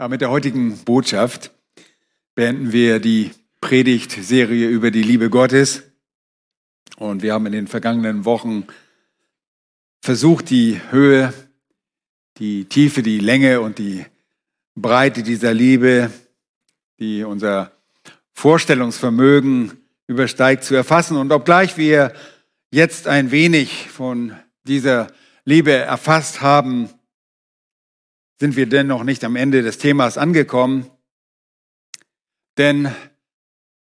[0.00, 1.50] Ja, mit der heutigen Botschaft
[2.36, 5.82] beenden wir die Predigtserie über die Liebe Gottes.
[6.98, 8.68] Und wir haben in den vergangenen Wochen
[10.00, 11.34] versucht, die Höhe,
[12.38, 14.06] die Tiefe, die Länge und die
[14.76, 16.12] Breite dieser Liebe,
[17.00, 17.72] die unser
[18.34, 21.16] Vorstellungsvermögen übersteigt, zu erfassen.
[21.16, 22.12] Und obgleich wir
[22.70, 25.08] jetzt ein wenig von dieser
[25.44, 26.88] Liebe erfasst haben,
[28.40, 30.90] sind wir dennoch nicht am Ende des Themas angekommen.
[32.56, 32.94] Denn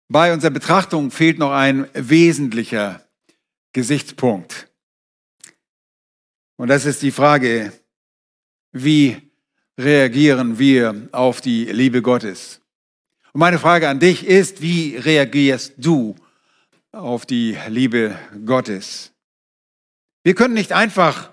[0.10, 3.04] bei unserer Betrachtung fehlt noch ein wesentlicher
[3.74, 4.70] Gesichtspunkt.
[6.56, 7.74] Und das ist die Frage,
[8.72, 9.18] wie
[9.78, 12.62] reagieren wir auf die Liebe Gottes?
[13.34, 16.16] Und meine Frage an dich ist, wie reagierst du
[16.92, 19.12] auf die Liebe Gottes?
[20.24, 21.33] Wir können nicht einfach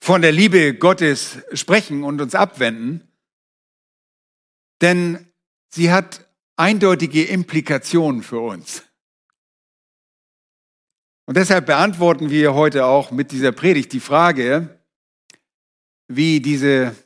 [0.00, 3.08] von der Liebe Gottes sprechen und uns abwenden,
[4.80, 5.32] denn
[5.68, 8.84] sie hat eindeutige Implikationen für uns.
[11.26, 14.82] Und deshalb beantworten wir heute auch mit dieser Predigt die Frage,
[16.08, 16.96] wie diese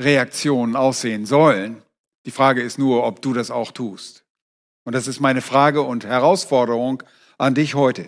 [0.00, 1.82] Reaktionen aussehen sollen.
[2.24, 4.24] Die Frage ist nur, ob du das auch tust.
[4.84, 7.02] Und das ist meine Frage und Herausforderung
[7.36, 8.06] an dich heute,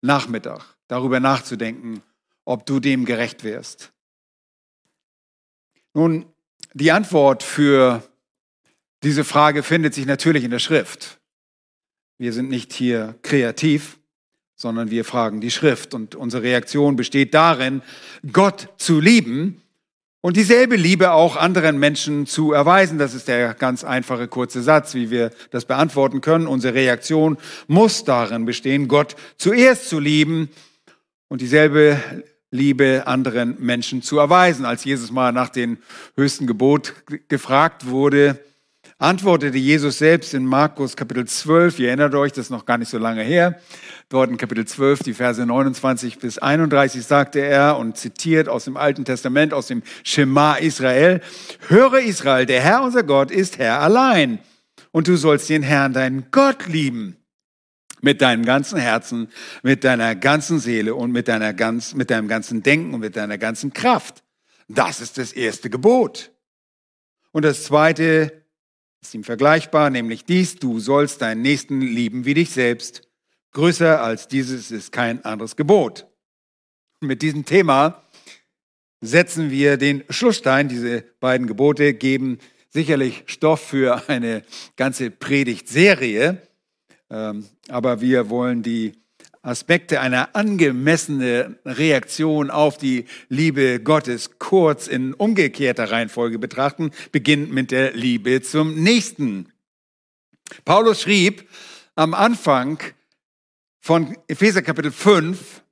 [0.00, 2.02] Nachmittag, darüber nachzudenken,
[2.46, 3.92] ob du dem gerecht wirst.
[5.92, 6.24] Nun,
[6.72, 8.02] die Antwort für
[9.02, 11.20] diese Frage findet sich natürlich in der Schrift.
[12.18, 13.98] Wir sind nicht hier kreativ,
[14.54, 15.92] sondern wir fragen die Schrift.
[15.92, 17.82] Und unsere Reaktion besteht darin,
[18.32, 19.60] Gott zu lieben
[20.22, 22.98] und dieselbe Liebe auch anderen Menschen zu erweisen.
[22.98, 26.46] Das ist der ganz einfache kurze Satz, wie wir das beantworten können.
[26.46, 27.36] Unsere Reaktion
[27.66, 30.48] muss darin bestehen, Gott zuerst zu lieben
[31.28, 32.00] und dieselbe
[32.56, 34.64] Liebe anderen Menschen zu erweisen.
[34.64, 35.78] Als Jesus mal nach dem
[36.16, 36.94] höchsten Gebot
[37.28, 38.40] gefragt wurde,
[38.98, 42.88] antwortete Jesus selbst in Markus Kapitel 12, ihr erinnert euch, das ist noch gar nicht
[42.90, 43.60] so lange her,
[44.08, 48.76] dort in Kapitel 12, die Verse 29 bis 31 sagte er und zitiert aus dem
[48.76, 51.20] Alten Testament, aus dem Schema Israel,
[51.68, 54.38] höre Israel, der Herr unser Gott ist Herr allein
[54.92, 57.16] und du sollst den Herrn, deinen Gott lieben
[58.00, 59.28] mit deinem ganzen Herzen,
[59.62, 63.38] mit deiner ganzen Seele und mit, deiner ganz, mit deinem ganzen Denken und mit deiner
[63.38, 64.22] ganzen Kraft.
[64.68, 66.32] Das ist das erste Gebot.
[67.32, 68.44] Und das zweite
[69.00, 73.02] ist ihm vergleichbar, nämlich dies, du sollst deinen Nächsten lieben wie dich selbst.
[73.52, 76.06] Größer als dieses ist kein anderes Gebot.
[77.00, 78.02] Mit diesem Thema
[79.00, 80.68] setzen wir den Schlussstein.
[80.68, 82.38] Diese beiden Gebote geben
[82.70, 84.42] sicherlich Stoff für eine
[84.76, 86.45] ganze Predigtserie.
[87.10, 88.94] Ähm, aber wir wollen die
[89.46, 97.70] Aspekte einer angemessenen Reaktion auf die Liebe Gottes kurz in umgekehrter Reihenfolge betrachten, beginnt mit
[97.70, 99.52] der Liebe zum Nächsten.
[100.64, 101.48] Paulus schrieb
[101.94, 102.80] am Anfang
[103.80, 105.62] von Epheser Kapitel 5,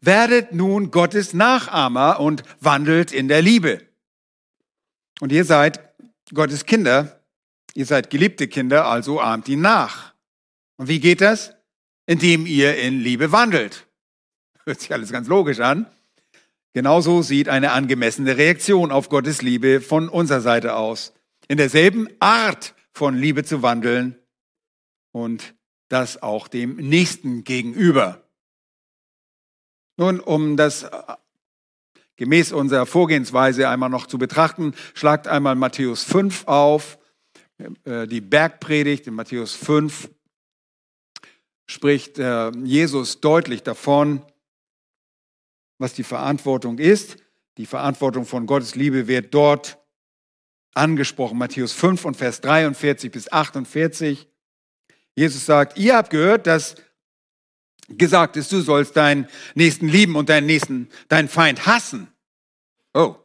[0.00, 3.82] werdet nun Gottes Nachahmer und wandelt in der Liebe.
[5.20, 5.80] Und ihr seid
[6.32, 7.20] Gottes Kinder,
[7.74, 10.15] ihr seid geliebte Kinder, also ahmt ihn nach.
[10.76, 11.54] Und wie geht das?
[12.06, 13.86] Indem ihr in Liebe wandelt.
[14.64, 15.86] Hört sich alles ganz logisch an.
[16.72, 21.14] Genauso sieht eine angemessene Reaktion auf Gottes Liebe von unserer Seite aus.
[21.48, 24.18] In derselben Art von Liebe zu wandeln
[25.12, 25.54] und
[25.88, 28.22] das auch dem Nächsten gegenüber.
[29.96, 30.90] Nun, um das äh,
[32.16, 36.98] gemäß unserer Vorgehensweise einmal noch zu betrachten, schlagt einmal Matthäus 5 auf,
[37.84, 40.10] äh, die Bergpredigt in Matthäus 5,
[41.66, 44.22] spricht äh, Jesus deutlich davon,
[45.78, 47.16] was die Verantwortung ist.
[47.58, 49.78] Die Verantwortung von Gottes Liebe wird dort
[50.74, 51.38] angesprochen.
[51.38, 54.28] Matthäus 5 und Vers 43 bis 48.
[55.14, 56.76] Jesus sagt, ihr habt gehört, dass
[57.88, 62.08] gesagt ist, du sollst deinen Nächsten lieben und deinen Nächsten, deinen Feind hassen.
[62.92, 63.16] Oh,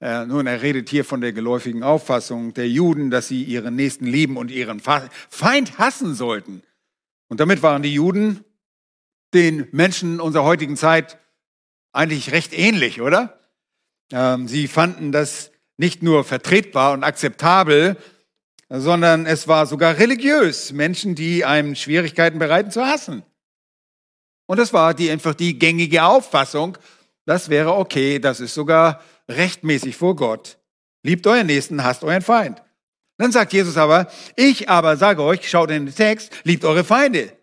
[0.00, 4.06] äh, nun, er redet hier von der geläufigen Auffassung der Juden, dass sie ihren Nächsten
[4.06, 6.62] lieben und ihren Feind hassen sollten.
[7.28, 8.44] Und damit waren die Juden
[9.34, 11.18] den Menschen unserer heutigen Zeit
[11.92, 13.40] eigentlich recht ähnlich, oder?
[14.12, 17.96] Ähm, sie fanden das nicht nur vertretbar und akzeptabel,
[18.68, 23.22] sondern es war sogar religiös, Menschen, die einem Schwierigkeiten bereiten, zu hassen.
[24.46, 26.78] Und das war die, einfach die gängige Auffassung,
[27.24, 30.58] das wäre okay, das ist sogar rechtmäßig vor Gott.
[31.02, 32.62] Liebt euren Nächsten, hasst euren Feind.
[33.18, 37.36] Dann sagt Jesus aber, ich aber sage euch, schaut in den Text, liebt eure Feinde.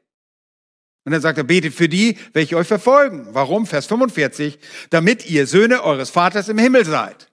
[1.06, 3.28] Und dann sagt er, betet für die, welche euch verfolgen.
[3.32, 3.66] Warum?
[3.66, 4.60] Vers 45,
[4.90, 7.30] damit ihr Söhne eures Vaters im Himmel seid.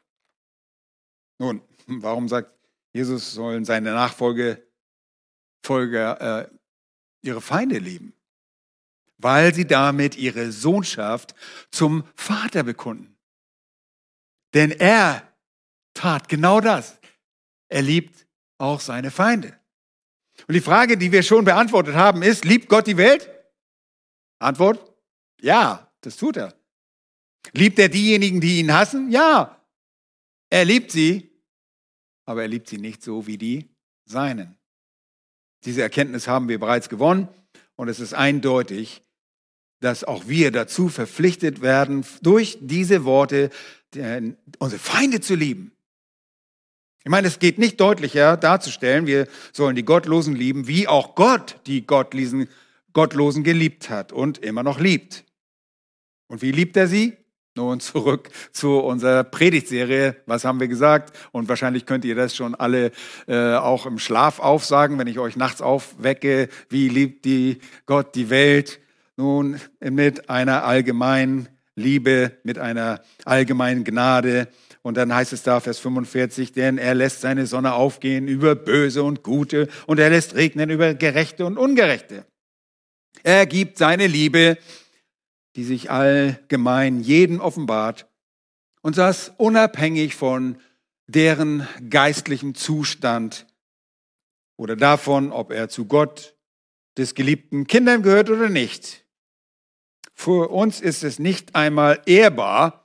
[1.38, 1.62] Nun,
[2.02, 2.52] Warum sagt
[2.92, 4.58] Jesus, sollen seine Nachfolger
[5.64, 6.50] Folger, äh,
[7.22, 8.14] ihre Feinde lieben?
[9.18, 11.34] Weil sie damit ihre Sohnschaft
[11.70, 13.16] zum Vater bekunden.
[14.54, 15.28] Denn er
[15.92, 16.98] tat genau das.
[17.68, 18.26] Er liebt
[18.60, 19.58] auch seine Feinde.
[20.46, 23.28] Und die Frage, die wir schon beantwortet haben, ist, liebt Gott die Welt?
[24.38, 24.94] Antwort,
[25.40, 26.54] ja, das tut er.
[27.52, 29.10] Liebt er diejenigen, die ihn hassen?
[29.10, 29.60] Ja,
[30.50, 31.30] er liebt sie,
[32.24, 33.68] aber er liebt sie nicht so wie die
[34.04, 34.56] Seinen.
[35.64, 37.28] Diese Erkenntnis haben wir bereits gewonnen
[37.76, 39.02] und es ist eindeutig,
[39.80, 43.50] dass auch wir dazu verpflichtet werden, durch diese Worte
[44.58, 45.72] unsere Feinde zu lieben.
[47.02, 51.56] Ich meine, es geht nicht deutlicher darzustellen, wir sollen die Gottlosen lieben, wie auch Gott
[51.66, 52.48] die Gottlosen,
[52.92, 55.24] Gottlosen geliebt hat und immer noch liebt.
[56.28, 57.16] Und wie liebt er sie?
[57.56, 60.16] Nun zurück zu unserer Predigtserie.
[60.26, 61.16] Was haben wir gesagt?
[61.32, 62.92] Und wahrscheinlich könnt ihr das schon alle
[63.26, 66.48] äh, auch im Schlaf aufsagen, wenn ich euch nachts aufwecke.
[66.68, 68.78] Wie liebt die Gott die Welt?
[69.16, 74.48] Nun mit einer allgemeinen Liebe, mit einer allgemeinen Gnade
[74.82, 79.02] und dann heißt es da, Vers 45, denn er lässt seine Sonne aufgehen über Böse
[79.02, 82.24] und Gute und er lässt regnen über Gerechte und Ungerechte.
[83.22, 84.56] Er gibt seine Liebe,
[85.56, 88.06] die sich allgemein jedem offenbart
[88.82, 90.58] und das unabhängig von
[91.06, 93.46] deren geistlichen Zustand
[94.56, 96.36] oder davon, ob er zu Gott
[96.96, 99.04] des geliebten Kindern gehört oder nicht.
[100.14, 102.79] Für uns ist es nicht einmal ehrbar,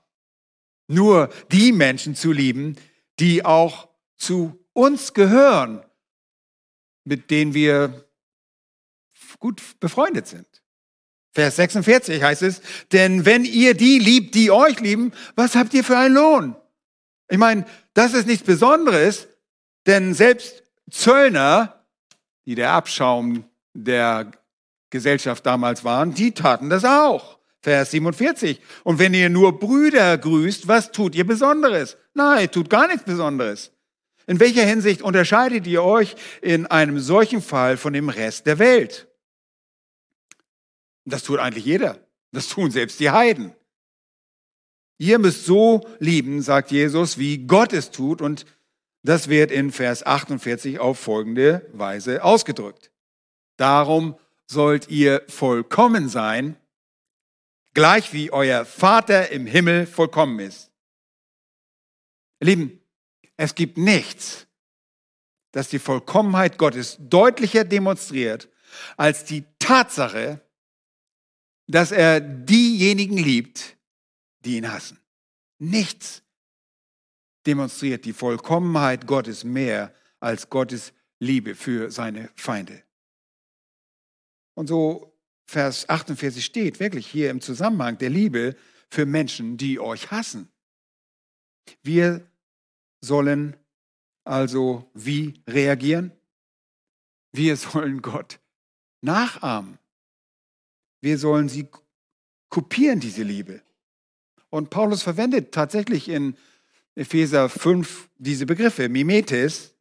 [0.88, 2.76] nur die Menschen zu lieben,
[3.20, 5.84] die auch zu uns gehören,
[7.04, 8.06] mit denen wir
[9.40, 10.48] gut befreundet sind.
[11.34, 12.62] Vers 46 heißt es,
[12.92, 16.56] denn wenn ihr die liebt, die euch lieben, was habt ihr für einen Lohn?
[17.28, 19.28] Ich meine, das ist nichts Besonderes,
[19.86, 21.86] denn selbst Zöllner,
[22.46, 23.44] die der Abschaum
[23.74, 24.32] der
[24.90, 27.40] Gesellschaft damals waren, die taten das auch.
[27.66, 28.62] Vers 47.
[28.84, 31.98] Und wenn ihr nur Brüder grüßt, was tut ihr Besonderes?
[32.14, 33.72] Nein, tut gar nichts Besonderes.
[34.28, 39.08] In welcher Hinsicht unterscheidet ihr euch in einem solchen Fall von dem Rest der Welt?
[41.06, 41.98] Das tut eigentlich jeder.
[42.32, 43.56] Das tun selbst die Heiden.
[45.00, 48.22] Ihr müsst so lieben, sagt Jesus, wie Gott es tut.
[48.22, 48.46] Und
[49.02, 52.92] das wird in Vers 48 auf folgende Weise ausgedrückt.
[53.58, 54.16] Darum
[54.46, 56.58] sollt ihr vollkommen sein,
[57.76, 60.72] gleich wie euer Vater im Himmel vollkommen ist.
[62.40, 62.82] Lieben,
[63.38, 64.48] es gibt nichts,
[65.52, 68.50] das die Vollkommenheit Gottes deutlicher demonstriert
[68.98, 70.42] als die Tatsache,
[71.68, 73.78] dass er diejenigen liebt,
[74.40, 75.00] die ihn hassen.
[75.60, 76.24] Nichts
[77.46, 82.84] demonstriert die Vollkommenheit Gottes mehr als Gottes Liebe für seine Feinde.
[84.54, 85.15] Und so
[85.46, 88.56] Vers 48 steht, wirklich hier im Zusammenhang der Liebe
[88.90, 90.50] für Menschen, die euch hassen.
[91.84, 92.28] Wir
[93.02, 93.56] sollen
[94.24, 96.12] also wie reagieren?
[97.32, 98.40] Wir sollen Gott
[99.02, 99.78] nachahmen.
[101.02, 101.68] Wir sollen sie
[102.50, 103.62] kopieren, diese Liebe.
[104.50, 106.36] Und Paulus verwendet tatsächlich in
[106.96, 109.76] Epheser 5 diese Begriffe, Mimetes,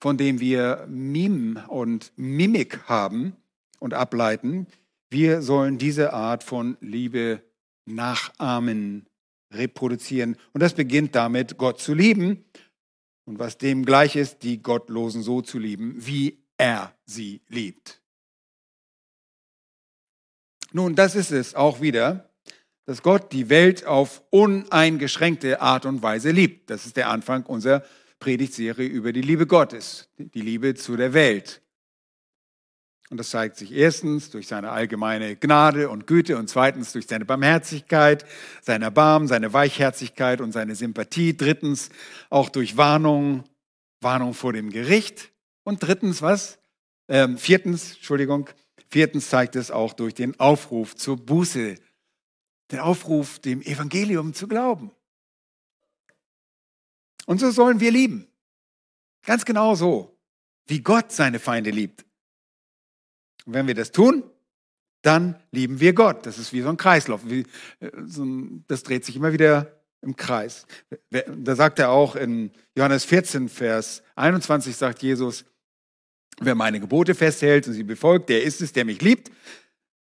[0.00, 3.36] von dem wir Mim und Mimik haben
[3.78, 4.66] und ableiten.
[5.10, 7.42] Wir sollen diese Art von Liebe
[7.84, 9.06] nachahmen,
[9.52, 10.36] reproduzieren.
[10.52, 12.44] Und das beginnt damit, Gott zu lieben.
[13.24, 18.00] Und was dem gleich ist, die Gottlosen so zu lieben, wie er sie liebt.
[20.72, 22.30] Nun, das ist es auch wieder,
[22.84, 26.70] dass Gott die Welt auf uneingeschränkte Art und Weise liebt.
[26.70, 27.82] Das ist der Anfang unserer
[28.18, 31.62] Predigtserie über die Liebe Gottes, die Liebe zu der Welt.
[33.08, 37.24] Und das zeigt sich erstens durch seine allgemeine Gnade und Güte und zweitens durch seine
[37.24, 38.24] Barmherzigkeit,
[38.62, 41.36] sein Erbarmen, seine Weichherzigkeit und seine Sympathie.
[41.36, 41.90] Drittens
[42.30, 43.44] auch durch Warnung,
[44.00, 45.30] Warnung vor dem Gericht.
[45.62, 46.58] Und drittens was?
[47.08, 48.50] Ähm, viertens, Entschuldigung,
[48.88, 51.76] viertens zeigt es auch durch den Aufruf zur Buße,
[52.72, 54.90] den Aufruf, dem Evangelium zu glauben.
[57.26, 58.26] Und so sollen wir lieben.
[59.24, 60.16] Ganz genau so,
[60.66, 62.05] wie Gott seine Feinde liebt.
[63.46, 64.24] Und wenn wir das tun,
[65.02, 66.26] dann lieben wir Gott.
[66.26, 67.22] Das ist wie so ein Kreislauf.
[67.24, 67.46] Wie,
[67.80, 69.72] äh, so ein, das dreht sich immer wieder
[70.02, 70.66] im Kreis.
[71.10, 75.44] Da sagt er auch in Johannes 14, Vers 21, sagt Jesus,
[76.40, 79.30] wer meine Gebote festhält und sie befolgt, der ist es, der mich liebt.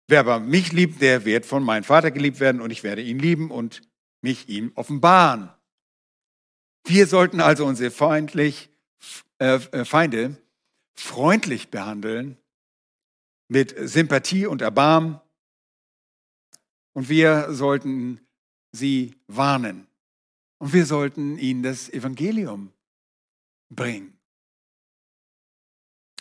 [0.08, 3.20] Wer aber mich liebt, der wird von meinem Vater geliebt werden und ich werde ihn
[3.20, 3.82] lieben und
[4.22, 5.50] mich ihm offenbaren.
[6.86, 8.70] Wir sollten also unsere feindlich,
[9.40, 10.38] äh, äh, Feinde
[10.96, 12.38] freundlich behandeln,
[13.48, 15.20] mit Sympathie und Erbarmen.
[16.94, 18.22] Und wir sollten
[18.72, 19.88] sie warnen.
[20.60, 22.72] Und wir sollten ihnen das Evangelium
[23.70, 24.18] bringen.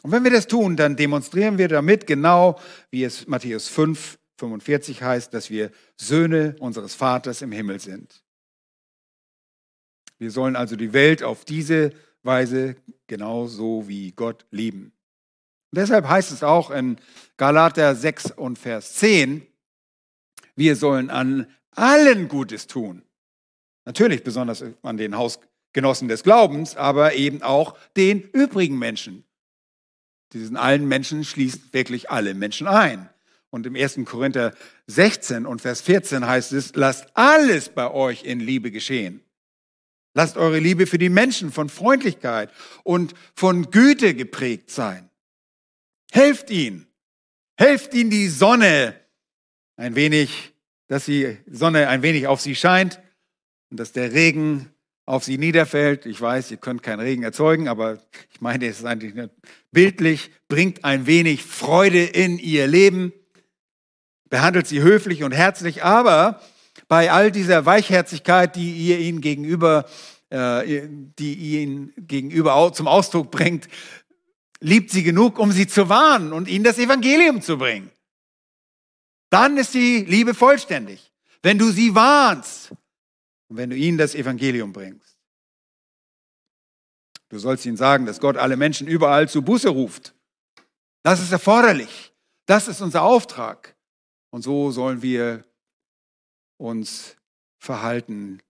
[0.02, 5.02] Und wenn wir das tun, dann demonstrieren wir damit genau, wie es Matthäus 5, 45
[5.02, 8.22] heißt, dass wir Söhne unseres Vaters im Himmel sind.
[10.18, 11.92] Wir sollen also die Welt auf diese
[12.22, 14.92] Weise genauso wie Gott lieben.
[15.76, 16.96] Deshalb heißt es auch in
[17.36, 19.46] Galater 6 und Vers 10,
[20.56, 23.02] wir sollen an allen Gutes tun.
[23.84, 29.24] Natürlich besonders an den Hausgenossen des Glaubens, aber eben auch den übrigen Menschen.
[30.32, 33.10] Diesen allen Menschen schließt wirklich alle Menschen ein.
[33.50, 34.00] Und im 1.
[34.06, 34.54] Korinther
[34.86, 39.20] 16 und Vers 14 heißt es, lasst alles bei euch in Liebe geschehen.
[40.14, 42.50] Lasst eure Liebe für die Menschen von Freundlichkeit
[42.82, 45.10] und von Güte geprägt sein.
[46.16, 46.86] Helft ihnen.
[47.58, 48.98] Helft ihnen die Sonne
[49.76, 50.54] ein wenig,
[50.88, 53.02] dass die Sonne ein wenig auf sie scheint
[53.70, 54.70] und dass der Regen
[55.04, 56.06] auf sie niederfällt.
[56.06, 57.98] Ich weiß, ihr könnt keinen Regen erzeugen, aber
[58.32, 59.12] ich meine, es ist eigentlich
[59.72, 63.12] bildlich, bringt ein wenig Freude in ihr Leben,
[64.30, 66.40] behandelt sie höflich und herzlich, aber
[66.88, 69.84] bei all dieser Weichherzigkeit, die ihr ihnen gegenüber,
[70.30, 73.68] äh, die ihr ihnen gegenüber zum Ausdruck bringt,
[74.60, 77.90] liebt sie genug, um sie zu warnen und ihnen das Evangelium zu bringen.
[79.30, 81.12] Dann ist die Liebe vollständig.
[81.42, 82.72] Wenn du sie warnst
[83.48, 85.16] und wenn du ihnen das Evangelium bringst.
[87.28, 90.14] Du sollst ihnen sagen, dass Gott alle Menschen überall zu Buße ruft.
[91.02, 92.12] Das ist erforderlich.
[92.46, 93.76] Das ist unser Auftrag.
[94.30, 95.44] Und so sollen wir
[96.56, 97.16] uns
[97.58, 98.40] verhalten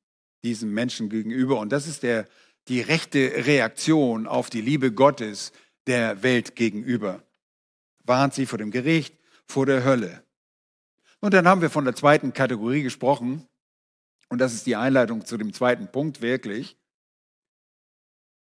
[0.44, 1.58] diesem Menschen gegenüber.
[1.58, 2.26] Und das ist der,
[2.68, 5.52] die rechte Reaktion auf die Liebe Gottes,
[5.86, 7.22] der Welt gegenüber.
[8.04, 9.16] Warnt sie vor dem Gericht,
[9.46, 10.24] vor der Hölle.
[11.20, 13.46] Und dann haben wir von der zweiten Kategorie gesprochen.
[14.28, 16.76] Und das ist die Einleitung zu dem zweiten Punkt wirklich.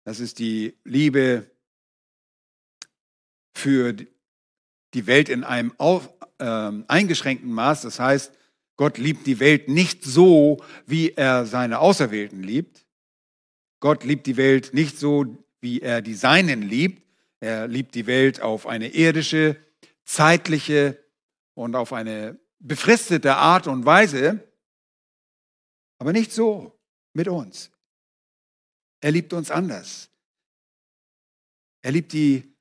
[0.03, 1.49] Das ist die Liebe
[3.53, 3.93] für
[4.93, 7.81] die Welt in einem auf, äh, eingeschränkten Maß.
[7.81, 8.31] Das heißt,
[8.77, 12.85] Gott liebt die Welt nicht so, wie er seine Auserwählten liebt.
[13.79, 17.06] Gott liebt die Welt nicht so, wie er die Seinen liebt.
[17.39, 19.57] Er liebt die Welt auf eine irdische,
[20.05, 21.03] zeitliche
[21.53, 24.43] und auf eine befristete Art und Weise,
[25.99, 26.79] aber nicht so
[27.13, 27.71] mit uns.
[29.01, 30.09] Er liebt uns anders.
[31.83, 32.55] Er liebt die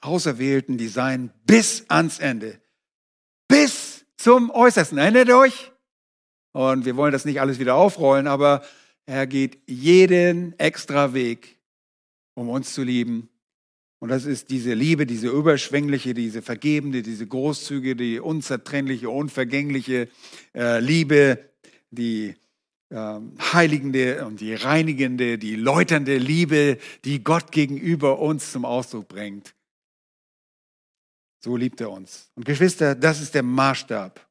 [0.00, 2.60] Auserwählten, die Seien, bis ans Ende.
[3.48, 4.98] Bis zum Äußersten.
[4.98, 5.72] Erinnert euch?
[6.52, 8.64] Und wir wollen das nicht alles wieder aufrollen, aber
[9.06, 11.57] er geht jeden extra Weg,
[12.38, 13.28] um uns zu lieben.
[13.98, 20.08] Und das ist diese Liebe, diese überschwängliche, diese vergebende, diese großzügige, die unzertrennliche, unvergängliche
[20.54, 21.50] äh, Liebe,
[21.90, 22.36] die
[22.90, 23.20] äh,
[23.52, 29.56] heiligende und die reinigende, die läuternde Liebe, die Gott gegenüber uns zum Ausdruck bringt.
[31.40, 32.30] So liebt er uns.
[32.36, 34.24] Und Geschwister, das ist der Maßstab.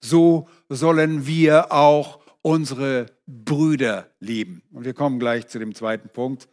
[0.00, 4.62] So sollen wir auch unsere Brüder lieben.
[4.70, 6.48] Und wir kommen gleich zu dem zweiten Punkt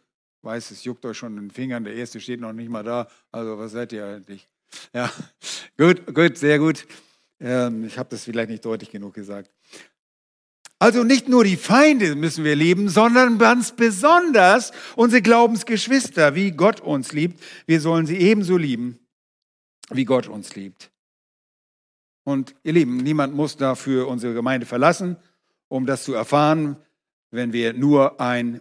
[0.46, 1.84] weiß, es juckt euch schon in den Fingern.
[1.84, 3.08] Der erste steht noch nicht mal da.
[3.30, 4.48] Also was seid ihr eigentlich?
[4.94, 5.12] Ja,
[5.76, 6.86] gut, gut, sehr gut.
[7.38, 9.50] Ähm, ich habe das vielleicht nicht deutlich genug gesagt.
[10.78, 16.80] Also nicht nur die Feinde müssen wir lieben, sondern ganz besonders unsere Glaubensgeschwister, wie Gott
[16.80, 17.42] uns liebt.
[17.66, 18.98] Wir sollen sie ebenso lieben,
[19.90, 20.90] wie Gott uns liebt.
[22.24, 25.16] Und ihr Lieben, niemand muss dafür unsere Gemeinde verlassen,
[25.68, 26.76] um das zu erfahren,
[27.30, 28.60] wenn wir nur ein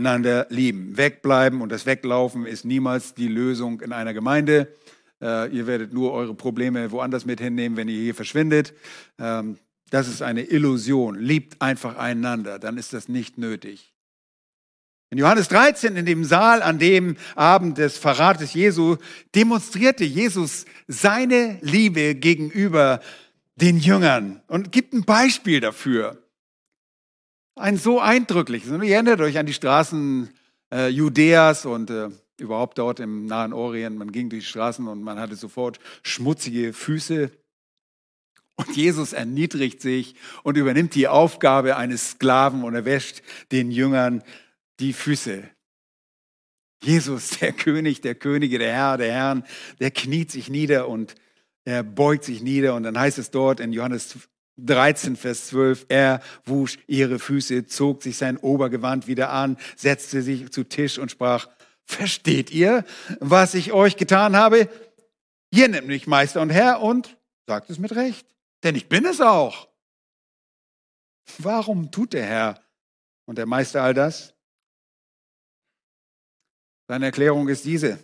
[0.00, 0.96] einander lieben.
[0.96, 4.74] Wegbleiben und das Weglaufen ist niemals die Lösung in einer Gemeinde.
[5.20, 8.72] Äh, ihr werdet nur eure Probleme woanders mit hinnehmen, wenn ihr hier verschwindet.
[9.18, 9.58] Ähm,
[9.90, 11.16] das ist eine Illusion.
[11.16, 13.92] Liebt einfach einander, dann ist das nicht nötig.
[15.10, 18.96] In Johannes 13, in dem Saal an dem Abend des Verrates Jesu,
[19.34, 23.00] demonstrierte Jesus seine Liebe gegenüber
[23.56, 26.22] den Jüngern und gibt ein Beispiel dafür.
[27.60, 28.70] Ein so eindrückliches.
[28.70, 30.30] Und ihr erinnert euch an die Straßen
[30.72, 33.98] äh, Judäas und äh, überhaupt dort im Nahen Orient.
[33.98, 37.30] Man ging durch die Straßen und man hatte sofort schmutzige Füße.
[38.56, 43.20] Und Jesus erniedrigt sich und übernimmt die Aufgabe eines Sklaven und er wäscht
[43.52, 44.22] den Jüngern
[44.80, 45.42] die Füße.
[46.82, 49.44] Jesus, der König der Könige, der Herr der Herren,
[49.80, 51.14] der kniet sich nieder und
[51.66, 52.74] er beugt sich nieder.
[52.74, 54.16] Und dann heißt es dort in Johannes
[54.56, 55.86] 13, Vers 12.
[55.88, 61.10] Er wusch ihre Füße, zog sich sein Obergewand wieder an, setzte sich zu Tisch und
[61.10, 61.48] sprach,
[61.84, 62.84] versteht ihr,
[63.20, 64.68] was ich euch getan habe?
[65.50, 67.16] Ihr nennt mich Meister und Herr und
[67.46, 68.26] sagt es mit Recht,
[68.62, 69.68] denn ich bin es auch.
[71.38, 72.60] Warum tut der Herr
[73.26, 74.34] und der Meister all das?
[76.88, 77.98] Seine Erklärung ist diese.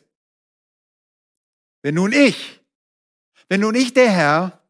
[1.83, 2.61] Wenn nun ich,
[3.49, 4.63] wenn nun ich der Herr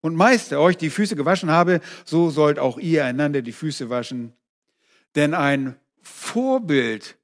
[0.00, 4.32] und Meister euch die Füße gewaschen habe, so sollt auch ihr einander die Füße waschen.
[5.14, 7.16] Denn ein Vorbild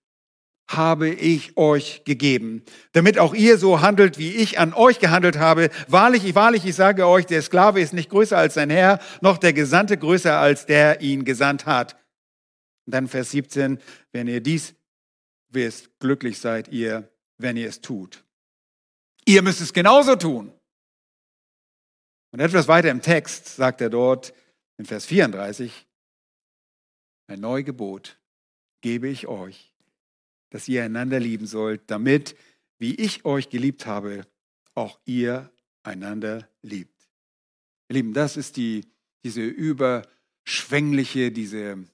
[0.67, 2.63] habe ich euch gegeben,
[2.93, 5.69] damit auch ihr so handelt, wie ich an euch gehandelt habe.
[5.89, 9.53] Wahrlich, wahrlich, ich sage euch, der Sklave ist nicht größer als sein Herr, noch der
[9.53, 11.97] Gesandte größer als der ihn gesandt hat.
[12.87, 13.79] Und dann Vers 17,
[14.13, 14.75] wenn ihr dies
[15.51, 18.25] wisst, glücklich seid ihr, wenn ihr es tut.
[19.27, 20.53] Ihr müsst es genauso tun.
[22.35, 24.35] Und etwas weiter im Text sagt er dort
[24.77, 25.87] in Vers 34,
[27.29, 28.19] ein Neugebot
[28.81, 29.73] gebe ich euch,
[30.51, 32.35] dass ihr einander lieben sollt, damit,
[32.79, 34.27] wie ich euch geliebt habe,
[34.75, 35.49] auch ihr
[35.85, 37.09] einander liebt.
[37.89, 38.85] Ihr Lieben, das ist die,
[39.23, 41.85] diese überschwängliche, diese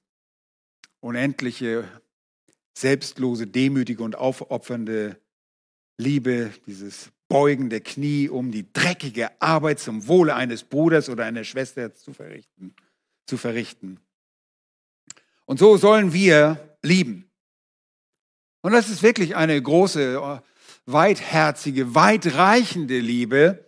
[1.00, 1.86] unendliche,
[2.72, 5.20] selbstlose, demütige und aufopfernde
[5.98, 11.44] Liebe, dieses Beugen der Knie, um die dreckige Arbeit zum Wohle eines Bruders oder einer
[11.44, 12.74] Schwester zu verrichten.
[13.26, 14.00] Zu verrichten.
[15.46, 17.30] Und so sollen wir lieben.
[18.62, 20.42] Und das ist wirklich eine große,
[20.86, 23.64] weitherzige, weitreichende Liebe,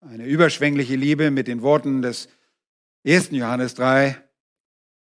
[0.00, 2.28] eine überschwängliche Liebe mit den Worten des
[3.06, 3.30] 1.
[3.30, 4.16] Johannes 3,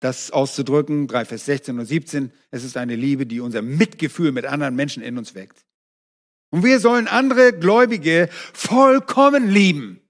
[0.00, 2.32] das auszudrücken, 3 Vers 16 und 17.
[2.50, 5.64] Es ist eine Liebe, die unser Mitgefühl mit anderen Menschen in uns weckt.
[6.54, 10.00] Und wir sollen andere Gläubige vollkommen lieben.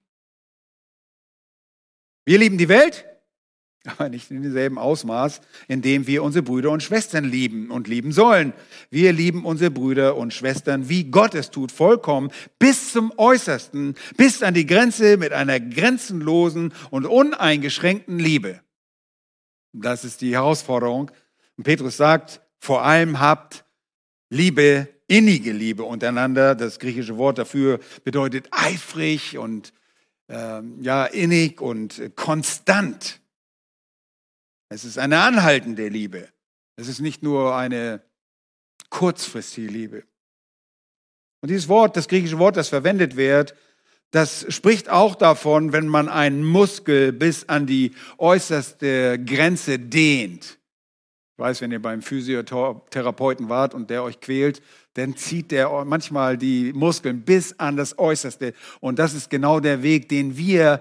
[2.23, 3.03] Wir lieben die Welt,
[3.85, 8.11] aber nicht in demselben Ausmaß, in dem wir unsere Brüder und Schwestern lieben und lieben
[8.11, 8.53] sollen.
[8.91, 12.29] Wir lieben unsere Brüder und Schwestern, wie Gott es tut, vollkommen,
[12.59, 18.61] bis zum Äußersten, bis an die Grenze mit einer grenzenlosen und uneingeschränkten Liebe.
[19.73, 21.09] Das ist die Herausforderung.
[21.57, 23.64] Und Petrus sagt, vor allem habt
[24.29, 26.55] Liebe, innige Liebe untereinander.
[26.55, 29.73] Das griechische Wort dafür bedeutet eifrig und
[30.29, 33.21] ähm, ja innig und konstant.
[34.69, 36.29] Es ist eine anhaltende Liebe.
[36.75, 38.01] Es ist nicht nur eine
[38.89, 40.03] kurzfristige Liebe.
[41.41, 43.55] Und dieses Wort, das griechische Wort, das verwendet wird,
[44.11, 50.57] das spricht auch davon, wenn man einen Muskel bis an die äußerste Grenze dehnt.
[51.35, 54.61] Ich weiß, wenn ihr beim Physiotherapeuten wart und der euch quält,
[54.93, 58.53] dann zieht der manchmal die Muskeln bis an das Äußerste.
[58.79, 60.79] Und das ist genau der Weg, den wir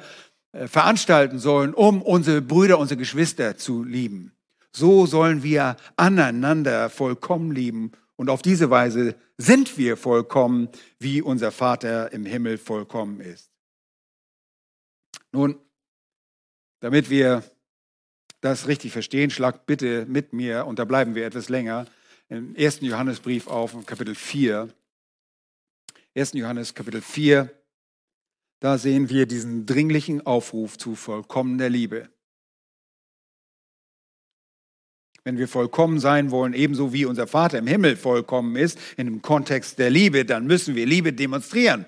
[0.52, 4.30] äh, veranstalten sollen, um unsere Brüder, unsere Geschwister zu lieben.
[4.70, 7.90] So sollen wir aneinander vollkommen lieben.
[8.14, 10.68] Und auf diese Weise sind wir vollkommen,
[11.00, 13.50] wie unser Vater im Himmel vollkommen ist.
[15.32, 15.56] Nun,
[16.78, 17.42] damit wir
[18.44, 21.86] das richtig verstehen, schlagt bitte mit mir, und da bleiben wir etwas länger,
[22.28, 24.68] im ersten Johannesbrief auf, Kapitel 4.
[26.14, 26.32] 1.
[26.34, 27.50] Johannes Kapitel 4,
[28.60, 32.10] da sehen wir diesen dringlichen Aufruf zu vollkommener Liebe.
[35.24, 39.22] Wenn wir vollkommen sein wollen, ebenso wie unser Vater im Himmel vollkommen ist, in dem
[39.22, 41.86] Kontext der Liebe, dann müssen wir Liebe demonstrieren.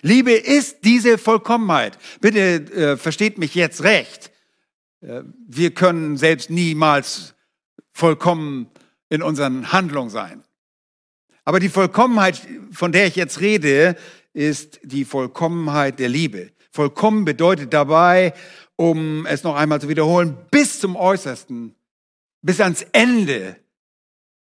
[0.00, 1.98] Liebe ist diese Vollkommenheit.
[2.22, 4.30] Bitte äh, versteht mich jetzt recht.
[5.04, 7.34] Äh, wir können selbst niemals
[7.92, 8.68] vollkommen
[9.08, 10.42] in unseren Handlungen sein.
[11.44, 12.40] Aber die Vollkommenheit,
[12.72, 13.96] von der ich jetzt rede,
[14.32, 16.50] ist die Vollkommenheit der Liebe.
[16.72, 18.32] Vollkommen bedeutet dabei,
[18.76, 21.74] um es noch einmal zu wiederholen, bis zum Äußersten,
[22.42, 23.56] bis ans Ende,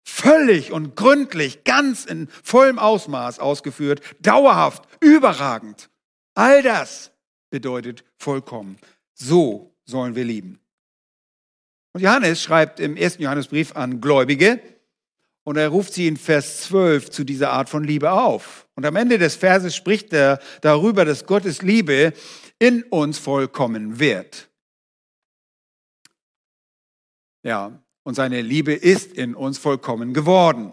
[0.04, 5.90] völlig und gründlich, ganz in vollem Ausmaß ausgeführt, dauerhaft, überragend.
[6.34, 7.12] All das
[7.50, 8.78] bedeutet vollkommen.
[9.12, 10.60] So sollen wir lieben.
[11.92, 14.60] Und Johannes schreibt im ersten Johannesbrief an Gläubige,
[15.44, 18.68] und er ruft sie in Vers 12 zu dieser Art von Liebe auf.
[18.76, 22.12] Und am Ende des Verses spricht er darüber, dass Gottes Liebe
[22.58, 24.48] in uns vollkommen wird.
[27.42, 30.72] Ja, und seine Liebe ist in uns vollkommen geworden.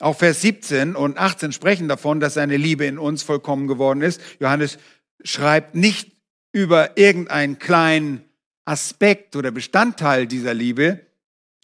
[0.00, 4.22] Auch Vers 17 und 18 sprechen davon, dass seine Liebe in uns vollkommen geworden ist.
[4.38, 4.78] Johannes
[5.22, 6.16] schreibt nicht
[6.52, 8.24] über irgendeinen kleinen
[8.64, 11.04] Aspekt oder Bestandteil dieser Liebe.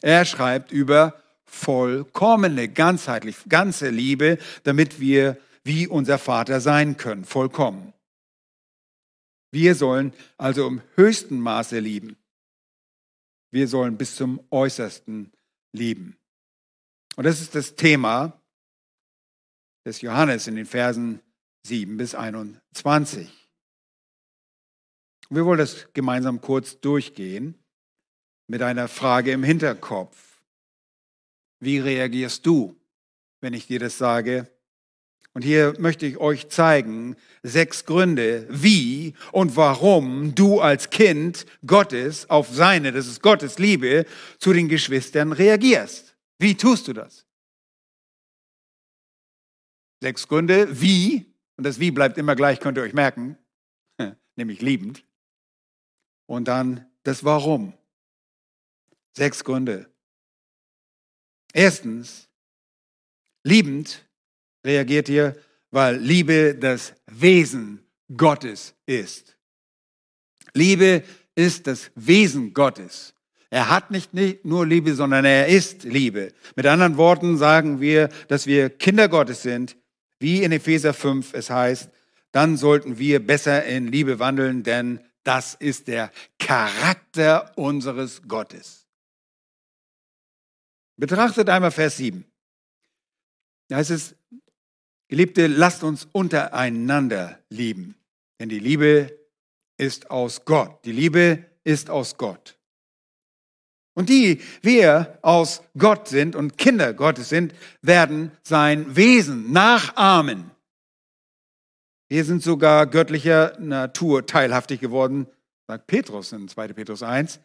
[0.03, 7.93] Er schreibt über vollkommene, ganzheitlich, ganze Liebe, damit wir wie unser Vater sein können, vollkommen.
[9.51, 12.17] Wir sollen also im höchsten Maße lieben.
[13.51, 15.33] Wir sollen bis zum äußersten
[15.73, 16.17] lieben.
[17.17, 18.41] Und das ist das Thema
[19.85, 21.21] des Johannes in den Versen
[21.65, 23.46] 7 bis 21.
[25.29, 27.55] Wir wollen das gemeinsam kurz durchgehen
[28.47, 30.41] mit einer Frage im Hinterkopf.
[31.59, 32.77] Wie reagierst du,
[33.41, 34.51] wenn ich dir das sage?
[35.33, 42.31] Und hier möchte ich euch zeigen sechs Gründe, wie und warum du als Kind Gottes
[42.31, 44.07] auf seine, das ist Gottes Liebe,
[44.39, 46.17] zu den Geschwistern reagierst.
[46.39, 47.27] Wie tust du das?
[50.01, 53.37] Sechs Gründe, wie, und das Wie bleibt immer gleich, könnt ihr euch merken,
[54.37, 55.06] nämlich liebend.
[56.27, 57.73] Und dann das Warum.
[59.13, 59.89] Sechs Gründe.
[61.53, 62.29] Erstens,
[63.43, 64.05] liebend
[64.65, 65.37] reagiert ihr,
[65.71, 69.37] weil Liebe das Wesen Gottes ist.
[70.53, 71.03] Liebe
[71.35, 73.15] ist das Wesen Gottes.
[73.51, 74.13] Er hat nicht
[74.45, 76.33] nur Liebe, sondern er ist Liebe.
[76.57, 79.77] Mit anderen Worten sagen wir, dass wir Kinder Gottes sind,
[80.19, 81.91] wie in Epheser 5 es heißt,
[82.33, 88.87] dann sollten wir besser in Liebe wandeln, denn das ist der Charakter unseres Gottes.
[90.97, 92.25] Betrachtet einmal Vers 7.
[93.69, 94.15] Da heißt es,
[95.09, 97.97] Geliebte, lasst uns untereinander lieben,
[98.41, 99.19] denn die Liebe
[99.77, 100.85] ist aus Gott.
[100.85, 102.59] Die Liebe ist aus Gott.
[103.95, 110.51] Und die wir aus Gott sind und Kinder Gottes sind, werden sein Wesen nachahmen.
[112.09, 115.27] Wir sind sogar göttlicher Natur teilhaftig geworden,
[115.67, 116.69] sagt Petrus in 2.
[116.69, 117.41] Petrus 1.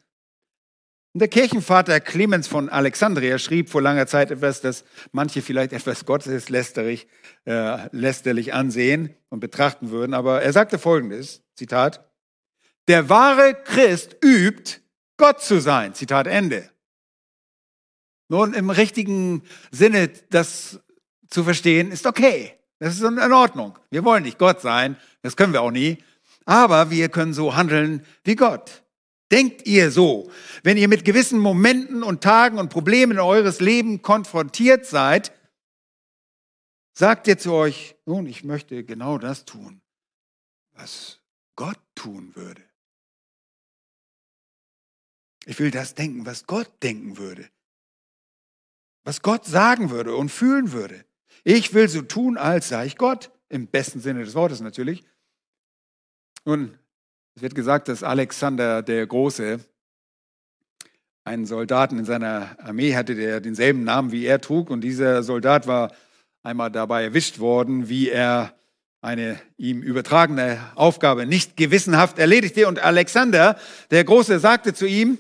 [1.13, 6.05] Und der Kirchenvater Clemens von Alexandria schrieb vor langer Zeit etwas, das manche vielleicht etwas
[6.05, 7.07] gotteslästerlich
[7.45, 10.13] äh, lästerlich ansehen und betrachten würden.
[10.13, 12.09] Aber er sagte folgendes, Zitat,
[12.87, 14.79] der wahre Christ übt,
[15.17, 15.95] Gott zu sein.
[15.95, 16.69] Zitat Ende.
[18.29, 20.79] Nun, im richtigen Sinne das
[21.29, 22.60] zu verstehen, ist okay.
[22.81, 23.77] Das ist in Ordnung.
[23.91, 26.03] Wir wollen nicht Gott sein, das können wir auch nie,
[26.45, 28.83] aber wir können so handeln wie Gott.
[29.29, 30.31] Denkt ihr so,
[30.63, 35.31] wenn ihr mit gewissen Momenten und Tagen und Problemen eures Leben konfrontiert seid,
[36.93, 39.79] sagt ihr zu euch, nun, ich möchte genau das tun,
[40.73, 41.19] was
[41.55, 42.63] Gott tun würde.
[45.45, 47.47] Ich will das denken, was Gott denken würde,
[49.03, 51.05] was Gott sagen würde und fühlen würde.
[51.43, 55.03] Ich will so tun, als sei ich Gott, im besten Sinne des Wortes natürlich.
[56.45, 56.77] Nun,
[57.35, 59.59] es wird gesagt, dass Alexander der Große
[61.23, 64.69] einen Soldaten in seiner Armee hatte, der denselben Namen wie er trug.
[64.69, 65.93] Und dieser Soldat war
[66.43, 68.55] einmal dabei erwischt worden, wie er
[69.01, 72.67] eine ihm übertragene Aufgabe nicht gewissenhaft erledigte.
[72.67, 73.57] Und Alexander,
[73.89, 75.17] der Große, sagte zu ihm,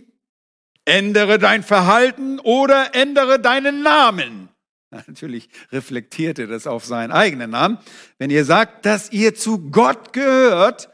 [0.85, 4.49] ändere dein Verhalten oder ändere deinen Namen.
[5.07, 7.77] Natürlich reflektierte das auf seinen eigenen Namen.
[8.17, 10.89] Wenn ihr sagt, dass ihr zu Gott gehört,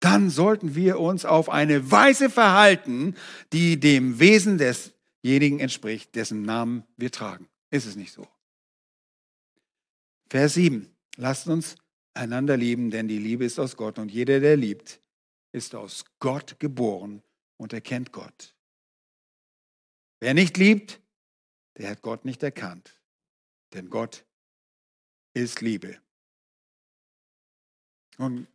[0.00, 3.14] dann sollten wir uns auf eine Weise verhalten,
[3.52, 7.48] die dem Wesen desjenigen entspricht, dessen Namen wir tragen.
[7.70, 8.26] Ist es nicht so?
[10.28, 10.88] Vers 7.
[11.16, 11.76] Lasst uns
[12.14, 15.00] einander lieben, denn die Liebe ist aus Gott und jeder, der liebt,
[15.52, 17.22] ist aus Gott geboren
[17.56, 18.56] und erkennt Gott.
[20.18, 21.00] Wer nicht liebt,
[21.76, 23.01] der hat Gott nicht erkannt,
[23.74, 24.24] denn Gott
[25.34, 25.98] ist Liebe.
[28.18, 28.46] Und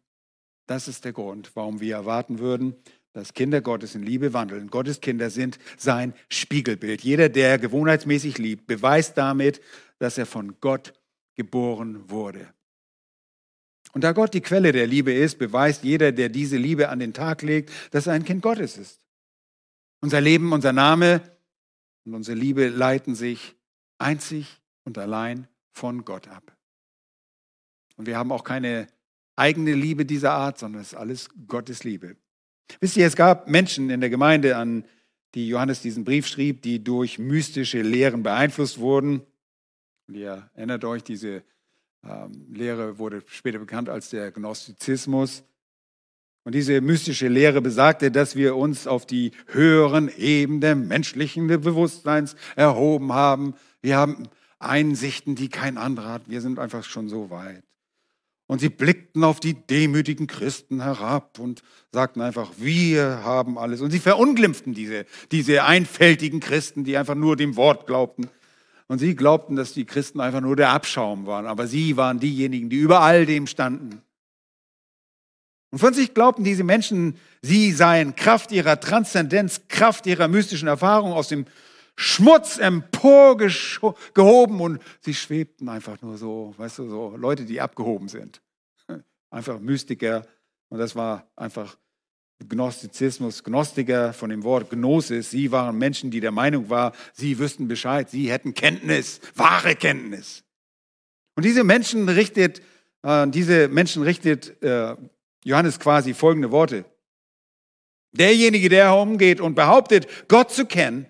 [0.68, 2.76] das ist der Grund, warum wir erwarten würden,
[3.14, 4.70] dass Kinder Gottes in Liebe wandeln.
[4.70, 7.02] Gottes Kinder sind sein Spiegelbild.
[7.02, 9.62] Jeder, der gewohnheitsmäßig liebt, beweist damit,
[9.98, 10.94] dass er von Gott
[11.36, 12.54] geboren wurde.
[13.94, 17.14] Und da Gott die Quelle der Liebe ist, beweist jeder, der diese Liebe an den
[17.14, 19.02] Tag legt, dass er ein Kind Gottes ist.
[20.02, 21.22] Unser Leben, unser Name
[22.06, 23.56] und unsere Liebe leiten sich
[23.98, 26.56] einzig und allein von Gott ab.
[27.98, 28.88] Und wir haben auch keine
[29.36, 32.16] eigene Liebe dieser Art, sondern es ist alles Gottes Liebe.
[32.80, 34.86] Wisst ihr, es gab Menschen in der Gemeinde, an
[35.36, 39.24] die Johannes diesen Brief schrieb, die durch mystische Lehren beeinflusst wurden.
[40.08, 41.44] Und ihr erinnert euch, diese
[42.06, 45.44] ähm, Lehre wurde später bekannt als der Gnostizismus.
[46.46, 53.12] Und diese mystische Lehre besagte, dass wir uns auf die höheren Ebenen menschlichen Bewusstseins erhoben
[53.12, 53.54] haben.
[53.82, 56.30] Wir haben Einsichten, die kein anderer hat.
[56.30, 57.64] Wir sind einfach schon so weit.
[58.48, 63.82] Und sie blickten auf die demütigen Christen herab und sagten einfach, wir haben alles.
[63.82, 68.30] Und sie verunglimpften diese, diese einfältigen Christen, die einfach nur dem Wort glaubten.
[68.88, 71.46] Und sie glaubten, dass die Christen einfach nur der Abschaum waren.
[71.46, 74.02] Aber sie waren diejenigen, die über all dem standen.
[75.72, 81.12] Und von sich glaubten diese Menschen, sie seien Kraft ihrer Transzendenz, Kraft ihrer mystischen Erfahrung
[81.12, 81.46] aus dem
[82.00, 88.40] Schmutz emporgehoben und sie schwebten einfach nur so, weißt du, so Leute, die abgehoben sind.
[89.32, 90.26] Einfach Mystiker.
[90.70, 91.76] Und das war einfach
[92.48, 95.32] Gnostizismus, Gnostiker von dem Wort Gnosis.
[95.32, 100.44] Sie waren Menschen, die der Meinung waren, sie wüssten Bescheid, sie hätten Kenntnis, wahre Kenntnis.
[101.36, 102.62] Und diese Menschen richtet,
[103.02, 104.96] äh, diese Menschen richtet äh,
[105.44, 106.86] Johannes quasi folgende Worte.
[108.12, 111.08] Derjenige, der herumgeht und behauptet, Gott zu kennen,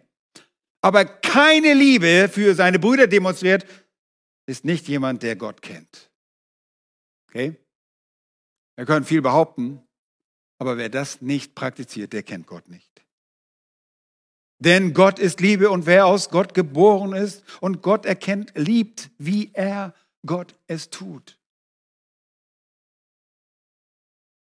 [0.81, 3.65] aber keine Liebe für seine Brüder demonstriert,
[4.45, 6.09] ist nicht jemand, der Gott kennt.
[7.29, 7.55] Okay?
[8.75, 9.81] Wir können viel behaupten,
[10.59, 12.87] aber wer das nicht praktiziert, der kennt Gott nicht.
[14.59, 19.51] Denn Gott ist Liebe und wer aus Gott geboren ist und Gott erkennt, liebt, wie
[19.53, 19.93] er
[20.25, 21.39] Gott es tut.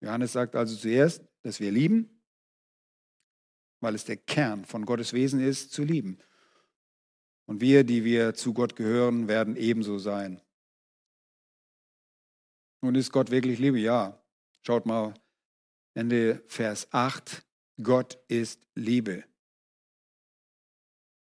[0.01, 2.14] Johannes sagt also zuerst, dass wir lieben,
[3.85, 6.17] weil es der Kern von Gottes Wesen ist, zu lieben.
[7.45, 10.41] Und wir, die wir zu Gott gehören, werden ebenso sein.
[12.81, 13.77] Nun ist Gott wirklich Liebe?
[13.77, 14.19] Ja.
[14.63, 15.13] Schaut mal,
[15.93, 17.45] Ende Vers 8.
[17.83, 19.23] Gott ist Liebe.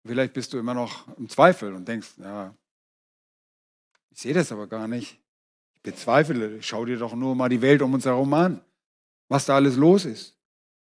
[0.05, 2.57] Vielleicht bist du immer noch im Zweifel und denkst, ja,
[4.13, 5.21] ich sehe das aber gar nicht.
[5.75, 8.65] Ich bezweifle, schau dir doch nur mal die Welt um uns herum an,
[9.27, 10.39] was da alles los ist.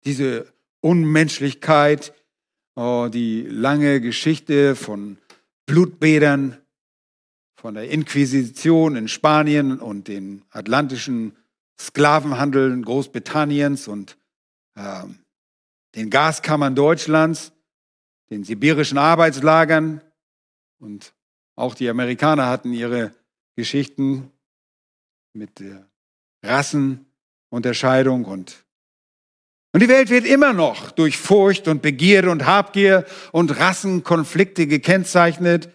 [0.03, 2.13] Diese Unmenschlichkeit,
[2.75, 5.17] oh, die lange Geschichte von
[5.65, 6.57] Blutbädern,
[7.55, 11.35] von der Inquisition in Spanien und den atlantischen
[11.79, 14.17] Sklavenhandel Großbritanniens und
[14.75, 15.03] äh,
[15.95, 17.51] den Gaskammern Deutschlands,
[18.29, 20.01] den sibirischen Arbeitslagern.
[20.79, 21.13] Und
[21.55, 23.13] auch die Amerikaner hatten ihre
[23.55, 24.31] Geschichten
[25.33, 25.89] mit der
[26.43, 28.66] Rassenunterscheidung und
[29.77, 35.69] und die Welt wird immer noch durch Furcht und Begierde und Habgier und Rassenkonflikte gekennzeichnet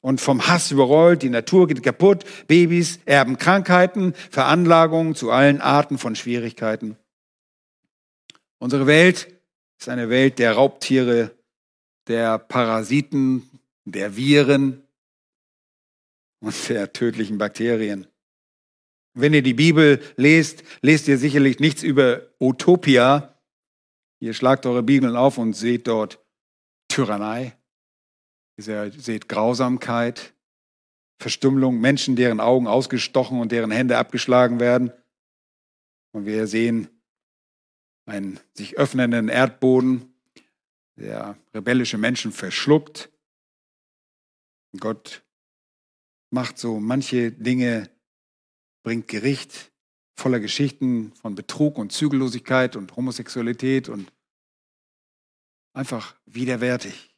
[0.00, 1.22] und vom Hass überrollt.
[1.22, 6.96] Die Natur geht kaputt, Babys erben Krankheiten, Veranlagungen zu allen Arten von Schwierigkeiten.
[8.58, 9.28] Unsere Welt
[9.78, 11.30] ist eine Welt der Raubtiere,
[12.08, 13.48] der Parasiten,
[13.84, 14.82] der Viren
[16.40, 18.08] und der tödlichen Bakterien.
[19.20, 23.34] Wenn ihr die Bibel lest, lest ihr sicherlich nichts über Utopia.
[24.20, 26.24] Ihr schlagt eure Bibeln auf und seht dort
[26.88, 27.58] Tyrannei,
[28.56, 30.34] Ihr seht Grausamkeit,
[31.20, 34.92] Verstümmelung, Menschen, deren Augen ausgestochen und deren Hände abgeschlagen werden.
[36.12, 36.88] Und wir sehen
[38.06, 40.12] einen sich öffnenden Erdboden,
[40.96, 43.10] der rebellische Menschen verschluckt.
[44.78, 45.22] Gott
[46.30, 47.88] macht so manche Dinge,
[48.82, 49.72] bringt Gericht
[50.16, 54.12] voller Geschichten von Betrug und Zügellosigkeit und Homosexualität und
[55.72, 57.14] einfach widerwärtig.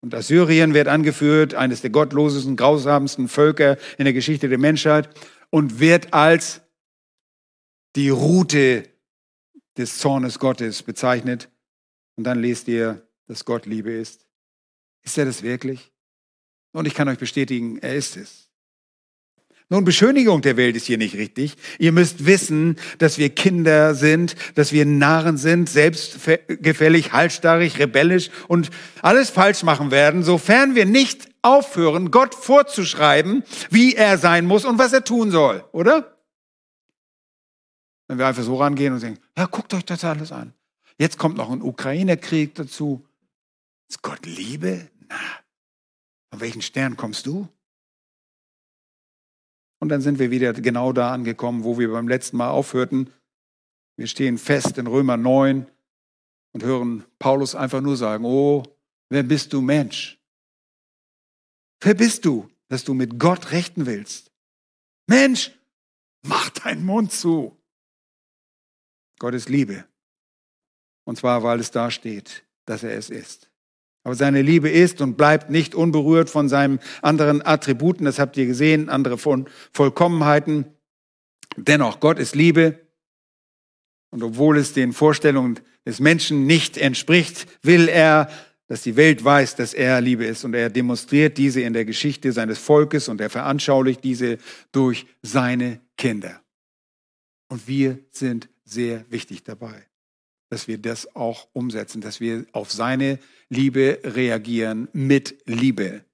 [0.00, 5.08] Und Assyrien wird angeführt, eines der gottlosesten, grausamsten Völker in der Geschichte der Menschheit
[5.50, 6.60] und wird als
[7.94, 8.88] die Route
[9.76, 11.50] des Zornes Gottes bezeichnet.
[12.16, 14.26] Und dann lest ihr, dass Gott Liebe ist.
[15.02, 15.92] Ist er das wirklich?
[16.72, 18.41] Und ich kann euch bestätigen, er ist es.
[19.72, 21.56] Nun, Beschönigung der Welt ist hier nicht richtig.
[21.78, 28.68] Ihr müsst wissen, dass wir Kinder sind, dass wir Narren sind, selbstgefällig, halsstarrig, rebellisch und
[29.00, 34.78] alles falsch machen werden, sofern wir nicht aufhören, Gott vorzuschreiben, wie er sein muss und
[34.78, 36.18] was er tun soll, oder?
[38.08, 40.52] Wenn wir einfach so rangehen und sagen, ja, guckt euch das alles an.
[40.98, 43.06] Jetzt kommt noch ein Ukraine-Krieg dazu.
[43.88, 44.90] Ist Gott Liebe?
[45.08, 45.16] Na,
[46.30, 47.48] von welchen Stern kommst du?
[49.82, 53.12] Und dann sind wir wieder genau da angekommen, wo wir beim letzten Mal aufhörten.
[53.96, 55.68] Wir stehen fest in Römer 9
[56.52, 58.62] und hören Paulus einfach nur sagen, oh,
[59.08, 60.20] wer bist du Mensch?
[61.80, 64.30] Wer bist du, dass du mit Gott rechten willst?
[65.08, 65.50] Mensch,
[66.24, 67.60] mach deinen Mund zu.
[69.18, 69.84] Gott ist Liebe.
[71.02, 73.50] Und zwar, weil es da steht, dass er es ist.
[74.04, 78.04] Aber seine Liebe ist und bleibt nicht unberührt von seinen anderen Attributen.
[78.04, 80.66] Das habt ihr gesehen, andere von Vollkommenheiten.
[81.56, 82.80] Dennoch, Gott ist Liebe.
[84.10, 88.28] Und obwohl es den Vorstellungen des Menschen nicht entspricht, will er,
[88.66, 90.44] dass die Welt weiß, dass er Liebe ist.
[90.44, 94.38] Und er demonstriert diese in der Geschichte seines Volkes und er veranschaulicht diese
[94.72, 96.42] durch seine Kinder.
[97.48, 99.86] Und wir sind sehr wichtig dabei
[100.52, 106.04] dass wir das auch umsetzen, dass wir auf seine Liebe reagieren mit Liebe.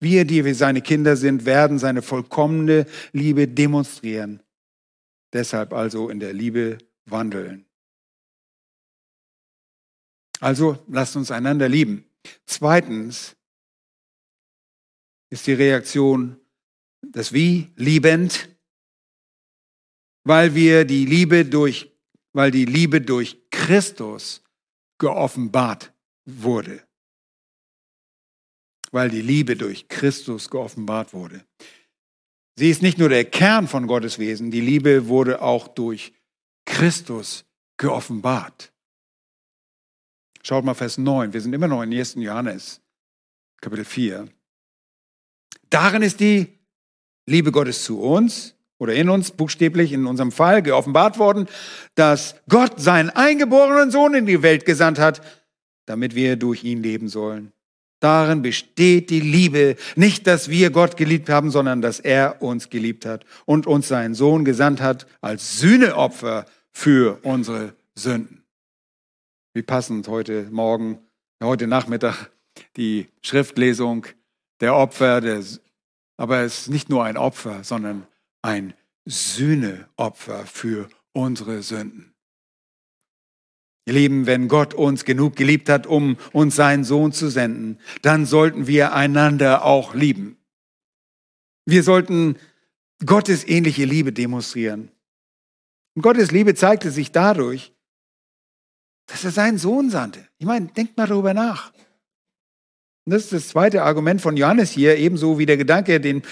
[0.00, 4.42] Wir, die wir seine Kinder sind, werden seine vollkommene Liebe demonstrieren.
[5.32, 7.66] Deshalb also in der Liebe wandeln.
[10.40, 12.10] Also lasst uns einander lieben.
[12.46, 13.36] Zweitens
[15.30, 16.40] ist die Reaktion
[17.00, 18.48] das Wie liebend,
[20.24, 21.93] weil wir die Liebe durch,
[22.34, 24.42] weil die Liebe durch Christus
[24.98, 25.94] geoffenbart
[26.26, 26.86] wurde.
[28.90, 31.46] Weil die Liebe durch Christus geoffenbart wurde.
[32.56, 36.12] Sie ist nicht nur der Kern von Gottes Wesen, die Liebe wurde auch durch
[36.66, 37.44] Christus
[37.78, 38.72] geoffenbart.
[40.42, 42.14] Schaut mal Vers 9, wir sind immer noch in 1.
[42.16, 42.80] Johannes,
[43.60, 44.28] Kapitel 4.
[45.70, 46.58] Darin ist die
[47.26, 51.46] Liebe Gottes zu uns oder in uns, buchstäblich in unserem Fall, geoffenbart worden,
[51.94, 55.20] dass Gott seinen eingeborenen Sohn in die Welt gesandt hat,
[55.86, 57.52] damit wir durch ihn leben sollen.
[58.00, 59.76] Darin besteht die Liebe.
[59.96, 64.14] Nicht, dass wir Gott geliebt haben, sondern dass er uns geliebt hat und uns seinen
[64.14, 68.44] Sohn gesandt hat als Sühneopfer für unsere Sünden.
[69.54, 70.98] Wie passend heute Morgen,
[71.42, 72.30] heute Nachmittag
[72.76, 74.06] die Schriftlesung
[74.60, 75.42] der Opfer, der,
[76.16, 78.06] aber es ist nicht nur ein Opfer, sondern
[78.44, 78.74] ein
[79.06, 82.14] Sühneopfer für unsere Sünden.
[83.86, 88.26] Ihr Lieben, wenn Gott uns genug geliebt hat, um uns seinen Sohn zu senden, dann
[88.26, 90.36] sollten wir einander auch lieben.
[91.66, 92.36] Wir sollten
[93.04, 94.90] Gottes ähnliche Liebe demonstrieren.
[95.94, 97.72] Und Gottes Liebe zeigte sich dadurch,
[99.06, 100.26] dass er seinen Sohn sandte.
[100.38, 101.72] Ich meine, denkt mal darüber nach.
[103.06, 106.22] Und das ist das zweite Argument von Johannes hier, ebenso wie der Gedanke, den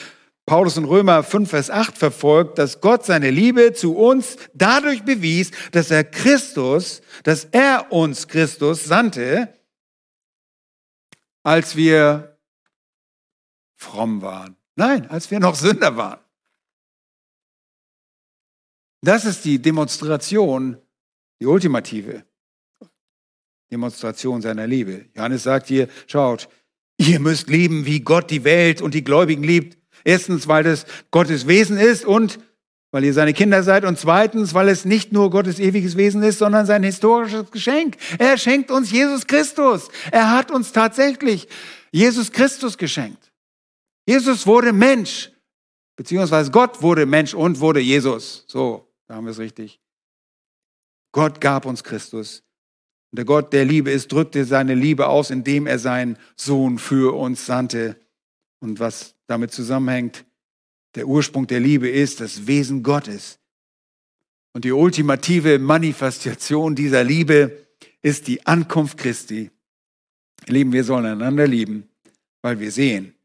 [0.46, 5.52] Paulus in Römer 5, Vers 8 verfolgt, dass Gott seine Liebe zu uns dadurch bewies,
[5.70, 9.56] dass er Christus, dass er uns Christus sandte,
[11.44, 12.38] als wir
[13.76, 14.56] fromm waren.
[14.74, 16.20] Nein, als wir noch Sünder waren.
[19.00, 20.80] Das ist die Demonstration,
[21.40, 22.24] die ultimative
[23.70, 25.06] Demonstration seiner Liebe.
[25.14, 26.48] Johannes sagt hier, schaut,
[26.98, 29.81] ihr müsst lieben, wie Gott die Welt und die Gläubigen liebt.
[30.04, 32.38] Erstens, weil es Gottes Wesen ist und
[32.92, 33.84] weil ihr seine Kinder seid.
[33.84, 37.96] Und zweitens, weil es nicht nur Gottes ewiges Wesen ist, sondern sein historisches Geschenk.
[38.18, 39.88] Er schenkt uns Jesus Christus.
[40.10, 41.48] Er hat uns tatsächlich
[41.90, 43.32] Jesus Christus geschenkt.
[44.06, 45.30] Jesus wurde Mensch,
[45.96, 48.44] beziehungsweise Gott wurde Mensch und wurde Jesus.
[48.46, 49.80] So, da haben wir es richtig.
[51.12, 52.42] Gott gab uns Christus.
[53.10, 57.14] Und der Gott der Liebe ist, drückte seine Liebe aus, indem er seinen Sohn für
[57.14, 57.96] uns sandte.
[58.62, 60.24] Und was damit zusammenhängt,
[60.94, 63.40] der Ursprung der Liebe ist das Wesen Gottes.
[64.52, 67.66] Und die ultimative Manifestation dieser Liebe
[68.02, 69.50] ist die Ankunft Christi.
[70.46, 71.88] Lieben, wir sollen einander lieben,
[72.40, 73.16] weil wir sehen,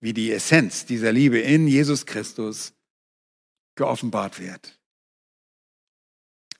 [0.00, 2.74] wie die Essenz dieser Liebe in Jesus Christus
[3.74, 4.78] geoffenbart wird.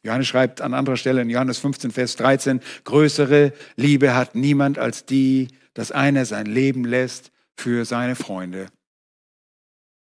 [0.03, 5.05] Johannes schreibt an anderer Stelle in Johannes 15, Vers 13, größere Liebe hat niemand als
[5.05, 8.68] die, dass einer sein Leben lässt für seine Freunde.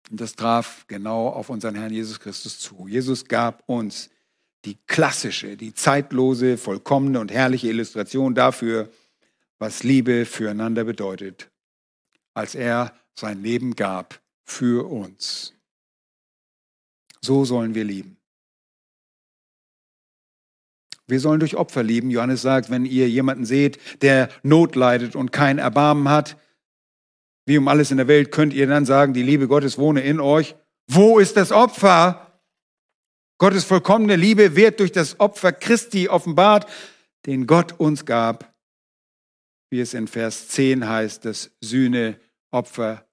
[0.10, 2.88] Und das traf genau auf unseren Herrn Jesus Christus zu.
[2.88, 4.10] Jesus gab uns
[4.66, 8.90] die klassische, die zeitlose, vollkommene und herrliche Illustration dafür,
[9.60, 11.50] was Liebe füreinander bedeutet,
[12.34, 15.54] als er sein Leben gab für uns.
[17.22, 18.18] So sollen wir lieben.
[21.08, 22.12] Wir sollen durch Opfer lieben.
[22.12, 26.38] Johannes sagt, wenn ihr jemanden seht, der Not leidet und kein Erbarmen hat,
[27.48, 30.20] wie um alles in der Welt könnt ihr dann sagen, die Liebe Gottes wohne in
[30.20, 30.56] euch.
[30.92, 32.40] Wo ist das Opfer?
[33.40, 36.70] Gottes vollkommene Liebe wird durch das Opfer Christi offenbart,
[37.26, 38.54] den Gott uns gab,
[39.70, 43.06] wie es in Vers 10 heißt, das Sühneopfer,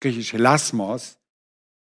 [0.00, 1.18] griechisch Lasmos.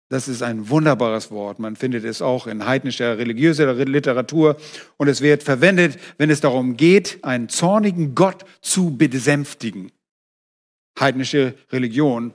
[0.09, 1.59] Das ist ein wunderbares Wort.
[1.59, 4.55] Man findet es auch in heidnischer religiöser Literatur
[4.95, 9.91] und es wird verwendet, wenn es darum geht, einen zornigen Gott zu besänftigen
[11.01, 12.33] heidnische Religion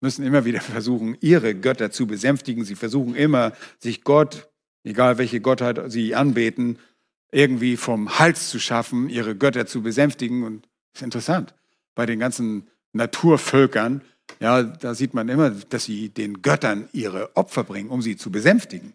[0.00, 2.64] müssen immer wieder versuchen, ihre Götter zu besänftigen.
[2.64, 4.48] Sie versuchen immer, sich Gott,
[4.84, 6.78] egal welche Gottheit sie anbeten,
[7.30, 10.44] irgendwie vom Hals zu schaffen, ihre Götter zu besänftigen.
[10.44, 11.54] Und das ist interessant.
[11.94, 14.02] Bei den ganzen Naturvölkern,
[14.40, 18.30] ja, da sieht man immer, dass sie den Göttern ihre Opfer bringen, um sie zu
[18.30, 18.94] besänftigen.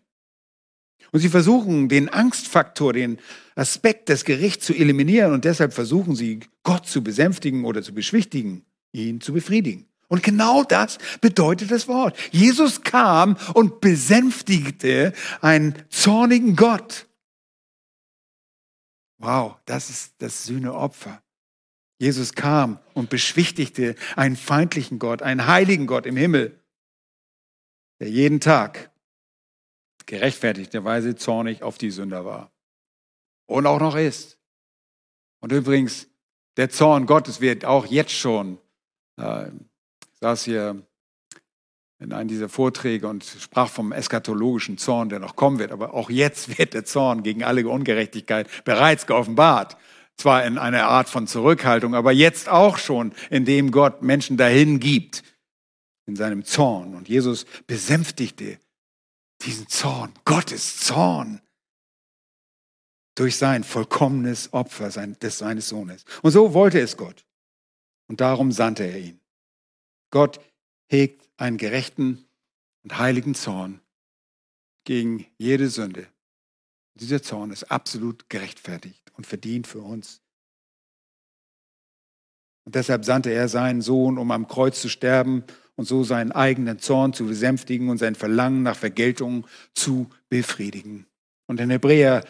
[1.12, 3.20] Und sie versuchen, den Angstfaktor, den
[3.56, 8.66] Aspekt des Gerichts zu eliminieren und deshalb versuchen sie, Gott zu besänftigen oder zu beschwichtigen
[8.94, 9.88] ihn zu befriedigen.
[10.08, 12.18] Und genau das bedeutet das Wort.
[12.32, 17.08] Jesus kam und besänftigte einen zornigen Gott.
[19.18, 21.24] Wow, das ist das Sühneopfer.
[21.98, 26.60] Jesus kam und beschwichtigte einen feindlichen Gott, einen heiligen Gott im Himmel,
[28.00, 28.91] der jeden Tag
[30.06, 32.52] gerechtfertigterweise zornig auf die Sünder war.
[33.46, 34.38] Und auch noch ist.
[35.39, 36.08] Und übrigens,
[36.58, 38.60] der Zorn Gottes wird auch jetzt schon,
[39.18, 40.84] ich saß hier
[41.99, 46.09] in einem dieser Vorträge und sprach vom eschatologischen Zorn, der noch kommen wird, aber auch
[46.09, 49.78] jetzt wird der Zorn gegen alle Ungerechtigkeit bereits geoffenbart.
[50.16, 55.24] Zwar in einer Art von Zurückhaltung, aber jetzt auch schon, indem Gott Menschen dahin gibt,
[56.05, 56.93] in seinem Zorn.
[56.93, 58.59] Und Jesus besänftigte
[59.41, 61.41] diesen Zorn, Gottes Zorn,
[63.16, 66.03] durch sein vollkommenes Opfer des seines Sohnes.
[66.22, 67.26] Und so wollte es Gott.
[68.08, 69.20] Und darum sandte er ihn.
[70.12, 70.39] Gott
[70.88, 72.26] hegt einen gerechten
[72.84, 73.82] und heiligen Zorn
[74.84, 76.08] gegen jede Sünde.
[76.95, 80.22] Dieser Zorn ist absolut gerechtfertigt und verdient für uns.
[82.66, 85.43] Und deshalb sandte er seinen Sohn, um am Kreuz zu sterben
[85.76, 91.08] und so seinen eigenen Zorn zu besänftigen und sein Verlangen nach Vergeltung zu befriedigen.
[91.47, 92.24] Und in Hebräer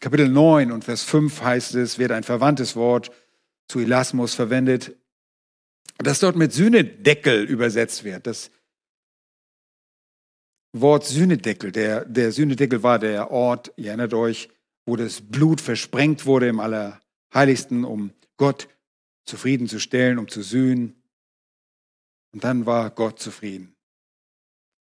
[0.00, 3.10] Kapitel 9 und Vers 5 heißt es, wird ein verwandtes Wort
[3.68, 4.96] zu Elasmus verwendet,
[5.98, 8.26] das dort mit Sühnedeckel übersetzt wird.
[8.26, 8.50] Das
[10.72, 14.48] Wort Sühnedeckel, der, der Sühnedeckel war der Ort, ihr erinnert euch,
[14.86, 18.68] wo das Blut versprengt wurde im Allerheiligsten, um Gott
[19.24, 21.00] zufriedenzustellen, um zu sühnen.
[22.32, 23.76] Und dann war Gott zufrieden.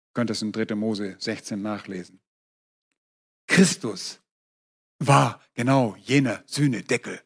[0.07, 0.75] Ihr könnt das in 3.
[0.75, 2.21] Mose 16 nachlesen.
[3.47, 4.21] Christus
[4.99, 7.21] war genau jener Sühnedeckel.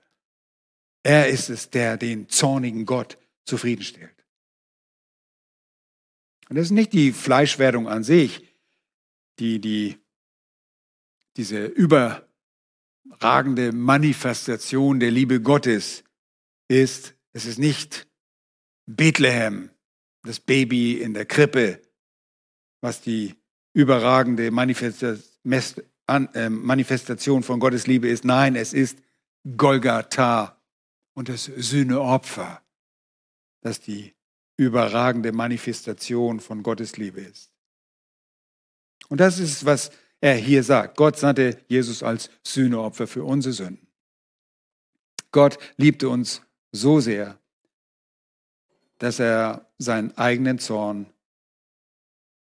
[1.05, 4.25] Er ist es, der den zornigen Gott zufriedenstellt.
[6.49, 8.41] Und das ist nicht die Fleischwerdung an sich,
[9.37, 9.99] die, die
[11.37, 16.03] diese überragende Manifestation der Liebe Gottes
[16.69, 17.13] ist.
[17.33, 18.07] Es ist nicht
[18.87, 19.69] Bethlehem,
[20.23, 21.83] das Baby in der Krippe,
[22.81, 23.35] was die
[23.73, 24.55] überragende ähm,
[26.63, 28.25] Manifestation von Gottes Liebe ist.
[28.25, 28.97] Nein, es ist
[29.55, 30.54] Golgatha
[31.15, 32.61] und das Sühneopfer,
[33.61, 34.13] das die
[34.57, 37.51] überragende Manifestation von Gottes Liebe ist.
[39.09, 39.91] Und das ist, was
[40.21, 40.97] er hier sagt.
[40.97, 43.87] Gott sandte Jesus als Sühneopfer für unsere Sünden.
[45.31, 46.41] Gott liebte uns
[46.71, 47.39] so sehr,
[48.99, 51.07] dass er seinen eigenen Zorn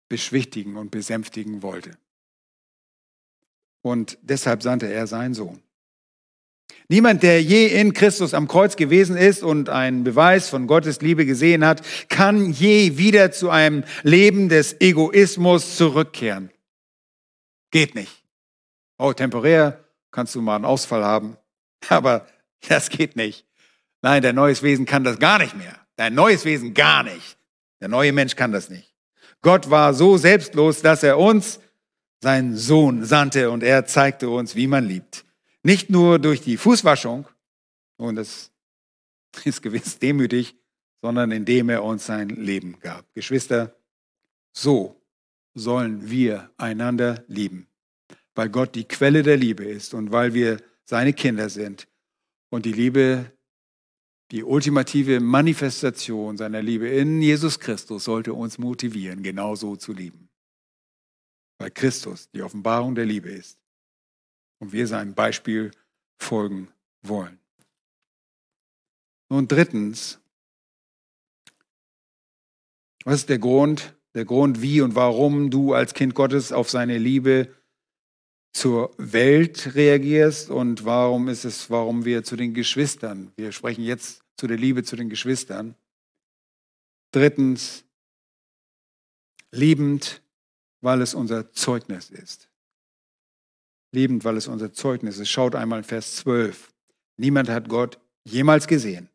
[0.08, 1.96] beschwichtigen und besänftigen wollte.
[3.80, 5.62] Und deshalb sandte er seinen Sohn.
[6.88, 11.24] Niemand, der je in Christus am Kreuz gewesen ist und einen Beweis von Gottes Liebe
[11.24, 16.50] gesehen hat, kann je wieder zu einem Leben des Egoismus zurückkehren.
[17.70, 18.22] Geht nicht.
[18.98, 21.36] Oh, temporär kannst du mal einen Ausfall haben,
[21.88, 22.26] aber
[22.68, 23.46] das geht nicht.
[24.02, 25.74] Nein, dein neues Wesen kann das gar nicht mehr.
[25.96, 27.38] Dein neues Wesen gar nicht.
[27.80, 28.94] Der neue Mensch kann das nicht.
[29.40, 31.60] Gott war so selbstlos, dass er uns
[32.22, 35.24] seinen Sohn sandte und er zeigte uns, wie man liebt.
[35.66, 37.26] Nicht nur durch die Fußwaschung,
[37.96, 38.52] und das
[39.44, 40.54] ist gewiss demütig,
[41.00, 43.12] sondern indem er uns sein Leben gab.
[43.14, 43.74] Geschwister,
[44.52, 45.00] so
[45.54, 47.66] sollen wir einander lieben,
[48.34, 51.88] weil Gott die Quelle der Liebe ist und weil wir seine Kinder sind.
[52.50, 53.32] Und die Liebe,
[54.32, 60.28] die ultimative Manifestation seiner Liebe in Jesus Christus sollte uns motivieren, genauso zu lieben.
[61.58, 63.58] Weil Christus die Offenbarung der Liebe ist
[64.58, 65.70] und wir seinem Beispiel
[66.18, 66.68] folgen
[67.02, 67.38] wollen.
[69.28, 70.18] Nun drittens,
[73.04, 73.94] was ist der Grund?
[74.14, 77.52] Der Grund, wie und warum du als Kind Gottes auf seine Liebe
[78.52, 84.22] zur Welt reagierst und warum ist es, warum wir zu den Geschwistern, wir sprechen jetzt
[84.36, 85.74] zu der Liebe zu den Geschwistern.
[87.10, 87.84] Drittens,
[89.50, 90.22] liebend,
[90.80, 92.48] weil es unser Zeugnis ist
[93.94, 95.30] liebend, weil es unser Zeugnis ist.
[95.30, 96.70] Schaut einmal in Vers 12.
[97.16, 99.08] Niemand hat Gott jemals gesehen.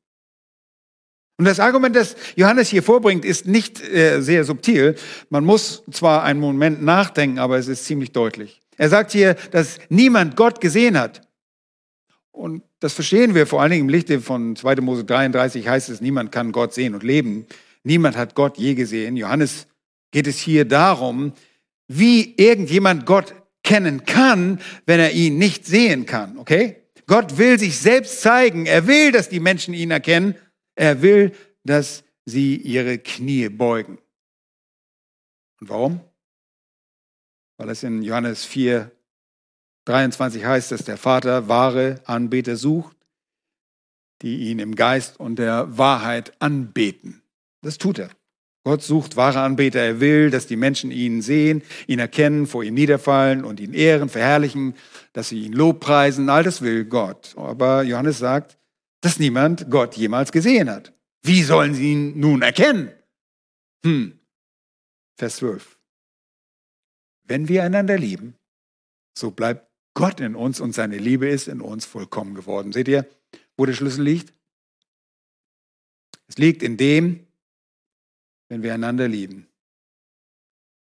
[1.37, 4.95] Und das Argument, das Johannes hier vorbringt, ist nicht äh, sehr subtil.
[5.29, 8.61] Man muss zwar einen Moment nachdenken, aber es ist ziemlich deutlich.
[8.77, 11.21] Er sagt hier, dass niemand Gott gesehen hat.
[12.31, 14.75] Und das verstehen wir vor allen Dingen im Lichte von 2.
[14.77, 17.45] Mose 33 heißt es, niemand kann Gott sehen und leben.
[17.83, 19.15] Niemand hat Gott je gesehen.
[19.15, 19.67] Johannes
[20.11, 21.33] geht es hier darum,
[21.87, 23.33] wie irgendjemand Gott
[23.69, 26.87] kennen kann, wenn er ihn nicht sehen kann, okay?
[27.05, 28.65] Gott will sich selbst zeigen.
[28.65, 30.33] Er will, dass die Menschen ihn erkennen.
[30.73, 33.99] Er will, dass sie ihre Knie beugen.
[35.61, 36.01] Und warum?
[37.57, 38.91] Weil es in Johannes 4,
[39.85, 42.97] 23 heißt, dass der Vater wahre Anbeter sucht,
[44.23, 47.21] die ihn im Geist und der Wahrheit anbeten.
[47.61, 48.09] Das tut er.
[48.63, 49.79] Gott sucht wahre Anbeter.
[49.79, 54.09] Er will, dass die Menschen ihn sehen, ihn erkennen, vor ihm niederfallen und ihn ehren,
[54.09, 54.75] verherrlichen,
[55.13, 56.29] dass sie ihn lobpreisen.
[56.29, 57.33] All das will Gott.
[57.37, 58.57] Aber Johannes sagt,
[59.01, 60.93] dass niemand Gott jemals gesehen hat.
[61.21, 62.91] Wie sollen sie ihn nun erkennen?
[63.85, 64.19] Hm.
[65.17, 65.77] Vers 12.
[67.23, 68.35] Wenn wir einander lieben,
[69.17, 72.71] so bleibt Gott in uns und seine Liebe ist in uns vollkommen geworden.
[72.71, 73.07] Seht ihr,
[73.57, 74.33] wo der Schlüssel liegt?
[76.27, 77.27] Es liegt in dem,
[78.49, 79.47] wenn wir einander lieben.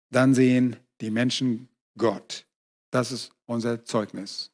[0.09, 2.45] Dann sehen die Menschen Gott.
[2.91, 4.51] Das ist unser Zeugnis.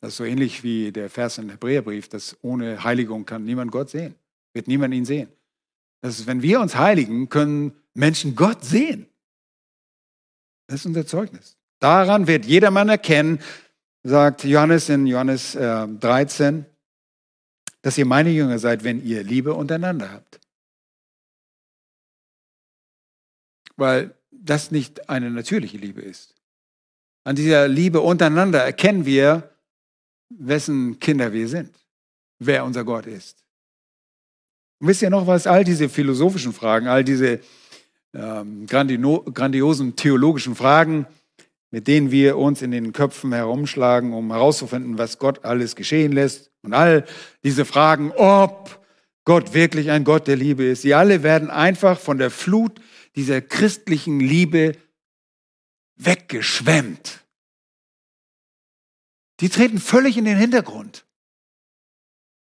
[0.00, 3.90] Das ist so ähnlich wie der Vers im Hebräerbrief, dass ohne Heiligung kann niemand Gott
[3.90, 4.14] sehen.
[4.52, 5.28] Wird niemand ihn sehen.
[6.02, 9.06] Das ist, wenn wir uns heiligen, können Menschen Gott sehen.
[10.66, 11.56] Das ist unser Zeugnis.
[11.78, 13.40] Daran wird jedermann erkennen,
[14.02, 16.66] sagt Johannes in Johannes äh, 13,
[17.80, 20.40] dass ihr meine Jünger seid, wenn ihr Liebe untereinander habt.
[23.76, 26.34] Weil das nicht eine natürliche Liebe ist.
[27.24, 29.50] An dieser Liebe untereinander erkennen wir,
[30.28, 31.70] wessen Kinder wir sind,
[32.38, 33.44] wer unser Gott ist.
[34.80, 35.46] Und wisst ihr noch was?
[35.46, 37.40] All diese philosophischen Fragen, all diese
[38.12, 41.06] ähm, grandiosen theologischen Fragen,
[41.70, 46.50] mit denen wir uns in den Köpfen herumschlagen, um herauszufinden, was Gott alles geschehen lässt.
[46.62, 47.04] Und all
[47.42, 48.84] diese Fragen, ob
[49.24, 52.80] Gott wirklich ein Gott der Liebe ist, sie alle werden einfach von der Flut
[53.16, 54.76] dieser christlichen Liebe
[55.96, 57.24] weggeschwemmt.
[59.40, 61.04] Die treten völlig in den Hintergrund.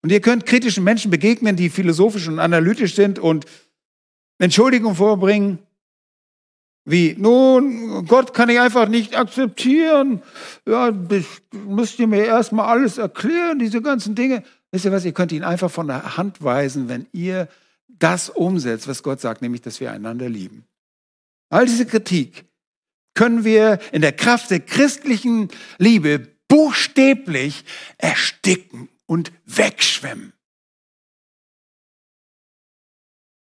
[0.03, 3.45] Und ihr könnt kritischen Menschen begegnen, die philosophisch und analytisch sind und
[4.39, 5.59] Entschuldigung vorbringen,
[6.89, 10.23] wie, nun, Gott kann ich einfach nicht akzeptieren.
[10.69, 10.93] Ja,
[11.53, 14.45] müsst ihr mir erstmal alles erklären, diese ganzen Dinge.
[14.71, 17.49] Wisst ihr was, ihr könnt ihn einfach von der Hand weisen, wenn ihr
[17.99, 20.67] das umsetzt, was Gott sagt, nämlich, dass wir einander lieben.
[21.49, 22.45] All diese Kritik
[23.15, 26.19] können wir in der Kraft der christlichen Liebe
[26.49, 27.65] buchstäblich
[27.99, 30.33] ersticken und wegschwemmen.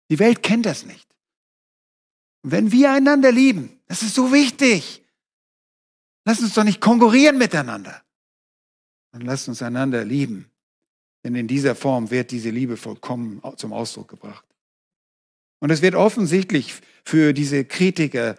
[0.09, 1.07] Die Welt kennt das nicht.
[2.41, 5.03] wenn wir einander lieben, das ist so wichtig.
[6.25, 8.01] Lass uns doch nicht konkurrieren miteinander.
[9.11, 10.49] Dann lasst uns einander lieben.
[11.24, 14.45] Denn in dieser Form wird diese Liebe vollkommen zum Ausdruck gebracht.
[15.59, 18.38] Und es wird offensichtlich für diese Kritiker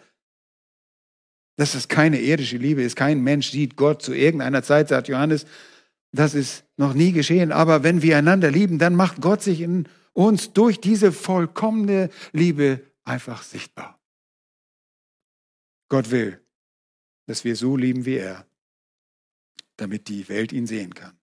[1.61, 2.97] dass es keine irdische Liebe ist.
[2.97, 5.45] Kein Mensch sieht Gott zu irgendeiner Zeit, sagt Johannes.
[6.11, 7.53] Das ist noch nie geschehen.
[7.53, 12.81] Aber wenn wir einander lieben, dann macht Gott sich in uns durch diese vollkommene Liebe
[13.05, 14.01] einfach sichtbar.
[15.91, 16.41] Gott will,
[17.27, 18.47] dass wir so lieben wie er,
[19.77, 21.20] damit die Welt ihn sehen kann.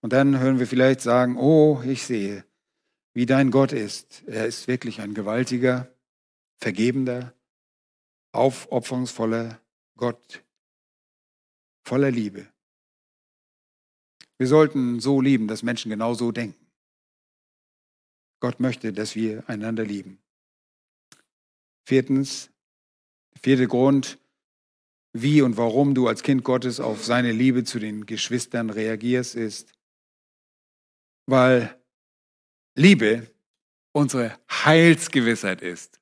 [0.00, 2.44] Und dann hören wir vielleicht sagen, oh, ich sehe,
[3.12, 4.22] wie dein Gott ist.
[4.26, 5.92] Er ist wirklich ein gewaltiger,
[6.58, 7.34] vergebender,
[8.32, 9.60] aufopferungsvoller
[9.96, 10.42] Gott,
[11.84, 12.46] voller Liebe.
[14.38, 16.66] Wir sollten so lieben, dass Menschen genau so denken.
[18.40, 20.18] Gott möchte, dass wir einander lieben.
[21.84, 22.50] Viertens,
[23.42, 24.18] vierter Grund,
[25.12, 29.72] wie und warum du als Kind Gottes auf seine Liebe zu den Geschwistern reagierst, ist,
[31.26, 31.74] weil
[32.74, 33.26] Liebe
[33.92, 36.00] unsere Heilsgewissheit ist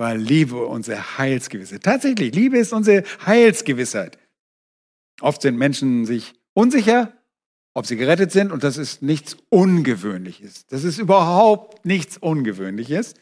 [0.00, 1.82] weil Liebe unsere Heilsgewissheit.
[1.82, 4.16] Tatsächlich, Liebe ist unsere Heilsgewissheit.
[5.20, 7.12] Oft sind Menschen sich unsicher,
[7.74, 10.64] ob sie gerettet sind und das ist nichts Ungewöhnliches.
[10.68, 13.12] Das ist überhaupt nichts Ungewöhnliches,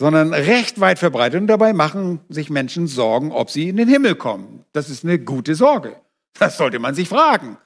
[0.00, 4.16] sondern recht weit verbreitet und dabei machen sich Menschen Sorgen, ob sie in den Himmel
[4.16, 4.64] kommen.
[4.72, 5.94] Das ist eine gute Sorge.
[6.40, 7.56] Das sollte man sich fragen.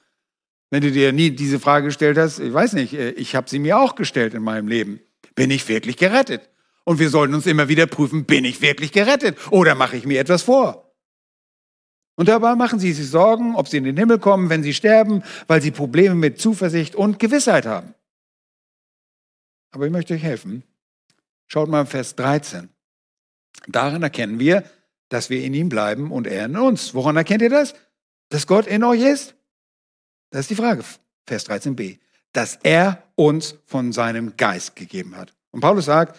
[0.69, 3.79] Wenn du dir nie diese Frage gestellt hast, ich weiß nicht, ich habe sie mir
[3.79, 4.99] auch gestellt in meinem Leben.
[5.35, 6.49] Bin ich wirklich gerettet?
[6.83, 10.19] Und wir sollten uns immer wieder prüfen, bin ich wirklich gerettet oder mache ich mir
[10.19, 10.93] etwas vor?
[12.15, 15.23] Und dabei machen sie sich Sorgen, ob sie in den Himmel kommen, wenn sie sterben,
[15.47, 17.93] weil sie Probleme mit Zuversicht und Gewissheit haben.
[19.71, 20.63] Aber ich möchte euch helfen.
[21.47, 22.69] Schaut mal Vers 13.
[23.67, 24.63] Daran erkennen wir,
[25.09, 26.93] dass wir in ihm bleiben und er in uns.
[26.93, 27.75] Woran erkennt ihr das?
[28.29, 29.35] Dass Gott in euch ist?
[30.29, 30.83] Das ist die Frage.
[31.25, 31.99] Vers 13b.
[32.33, 35.33] Dass er uns von seinem Geist gegeben hat.
[35.51, 36.17] Und Paulus sagt,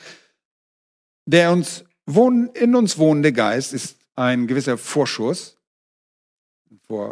[1.26, 5.56] der uns wohn, in uns wohnende Geist ist ein gewisser Vorschuss,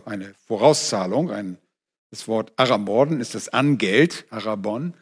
[0.06, 1.30] eine Vorauszahlung.
[1.30, 1.58] Ein,
[2.10, 4.94] das Wort Aramorden ist das Angeld, Arabon,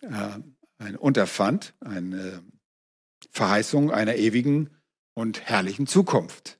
[0.00, 0.38] äh,
[0.78, 2.42] ein Unterpfand, eine
[3.30, 4.70] Verheißung einer ewigen
[5.14, 6.58] und herrlichen Zukunft.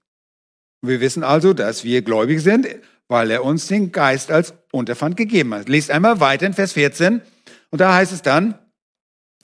[0.82, 2.68] Wir wissen also, dass wir gläubig sind,
[3.14, 5.54] weil er uns den Geist als und er fand gegeben.
[5.66, 7.22] Lest einmal weiter in Vers 14
[7.70, 8.58] und da heißt es dann,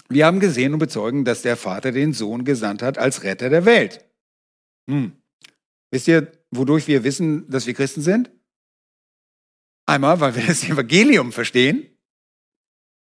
[0.09, 3.65] wir haben gesehen und bezeugen, dass der Vater den Sohn gesandt hat als Retter der
[3.67, 4.05] Welt.
[4.89, 5.13] Hm.
[5.93, 8.33] Wisst ihr, wodurch wir wissen, dass wir Christen sind?
[9.87, 11.87] Einmal, weil wir das Evangelium verstehen.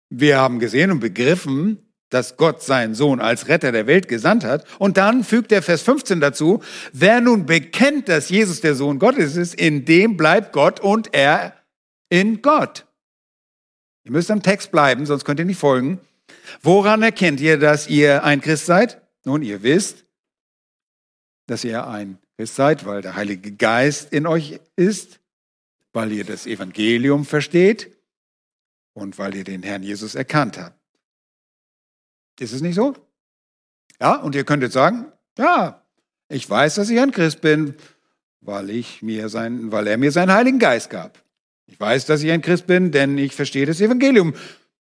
[0.10, 4.66] Wir haben gesehen und begriffen, dass Gott seinen Sohn als Retter der Welt gesandt hat.
[4.78, 6.62] Und dann fügt er Vers 15 dazu,
[6.94, 11.56] wer nun bekennt, dass Jesus der Sohn Gottes ist, in dem bleibt Gott und er
[12.10, 12.86] in Gott.
[14.04, 16.00] Ihr müsst am Text bleiben, sonst könnt ihr nicht folgen.
[16.62, 19.02] Woran erkennt ihr, dass ihr ein Christ seid?
[19.24, 20.04] Nun, ihr wisst,
[21.48, 25.20] dass ihr ein Christ seid, weil der Heilige Geist in euch ist,
[25.94, 27.90] weil ihr das Evangelium versteht
[28.94, 30.81] und weil ihr den Herrn Jesus erkannt habt.
[32.42, 32.96] Ist es nicht so?
[34.00, 35.06] Ja, und ihr könntet sagen,
[35.38, 35.86] ja,
[36.28, 37.76] ich weiß, dass ich ein Christ bin,
[38.40, 41.24] weil, ich mir sein, weil er mir seinen Heiligen Geist gab.
[41.68, 44.34] Ich weiß, dass ich ein Christ bin, denn ich verstehe das Evangelium,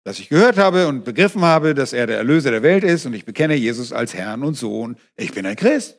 [0.05, 3.15] das ich gehört habe und begriffen habe, dass er der Erlöser der Welt ist und
[3.15, 4.99] ich bekenne Jesus als Herrn und Sohn.
[5.17, 5.97] Ich bin ein Christ.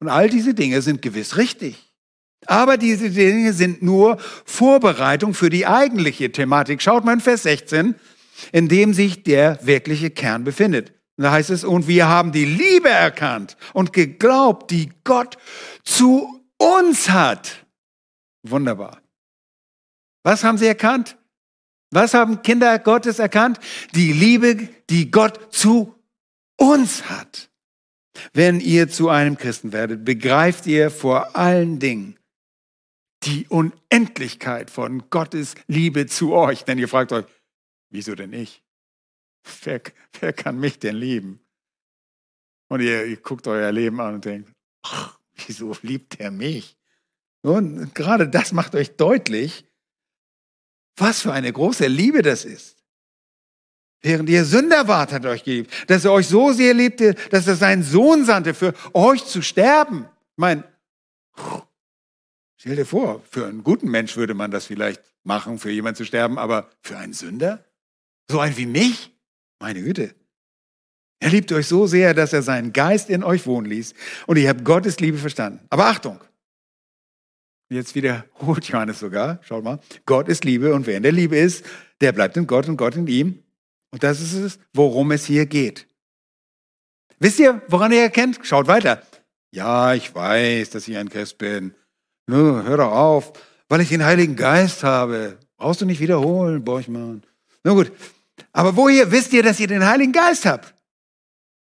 [0.00, 1.94] Und all diese Dinge sind gewiss richtig.
[2.44, 6.82] Aber diese Dinge sind nur Vorbereitung für die eigentliche Thematik.
[6.82, 7.94] Schaut mal in Vers 16,
[8.52, 10.92] in dem sich der wirkliche Kern befindet.
[11.16, 15.36] Und da heißt es, und wir haben die Liebe erkannt und geglaubt, die Gott
[15.82, 17.66] zu uns hat.
[18.42, 19.02] Wunderbar.
[20.22, 21.16] Was haben sie erkannt?
[21.90, 23.58] Was haben Kinder Gottes erkannt?
[23.94, 25.94] Die Liebe, die Gott zu
[26.56, 27.50] uns hat.
[28.32, 32.16] Wenn ihr zu einem Christen werdet, begreift ihr vor allen Dingen,
[33.24, 36.64] die Unendlichkeit von Gottes Liebe zu euch.
[36.64, 37.24] Denn ihr fragt euch,
[37.90, 38.62] wieso denn ich?
[39.64, 39.80] Wer,
[40.20, 41.40] wer kann mich denn lieben?
[42.68, 46.76] Und ihr, ihr guckt euer Leben an und denkt, ach, wieso liebt er mich?
[47.40, 49.64] Und gerade das macht euch deutlich,
[50.96, 52.84] was für eine große Liebe das ist.
[54.02, 55.72] Während ihr Sünder wart, hat er euch geliebt.
[55.90, 60.04] Dass er euch so sehr liebte, dass er seinen Sohn sandte, für euch zu sterben.
[60.04, 60.64] Ich meine,
[62.60, 66.04] Stell dir vor, für einen guten Mensch würde man das vielleicht machen, für jemanden zu
[66.04, 67.64] sterben, aber für einen Sünder?
[68.30, 69.12] So ein wie mich?
[69.60, 70.14] Meine Güte.
[71.20, 73.94] Er liebt euch so sehr, dass er seinen Geist in euch wohnen ließ
[74.26, 75.60] und ihr habt Gottes Liebe verstanden.
[75.70, 76.20] Aber Achtung!
[77.70, 81.66] Jetzt wiederholt Johannes sogar, schaut mal, Gott ist Liebe und wer in der Liebe ist,
[82.00, 83.42] der bleibt in Gott und Gott in ihm.
[83.90, 85.86] Und das ist es, worum es hier geht.
[87.18, 88.38] Wisst ihr, woran ihr erkennt?
[88.42, 89.02] Schaut weiter.
[89.50, 91.74] Ja, ich weiß, dass ich ein Christ bin.
[92.26, 93.32] Nö, hör doch auf,
[93.68, 95.38] weil ich den Heiligen Geist habe.
[95.56, 97.22] Brauchst du nicht wiederholen, Borchmann.
[97.64, 97.90] Na gut.
[98.52, 100.74] Aber woher wisst ihr, dass ihr den Heiligen Geist habt?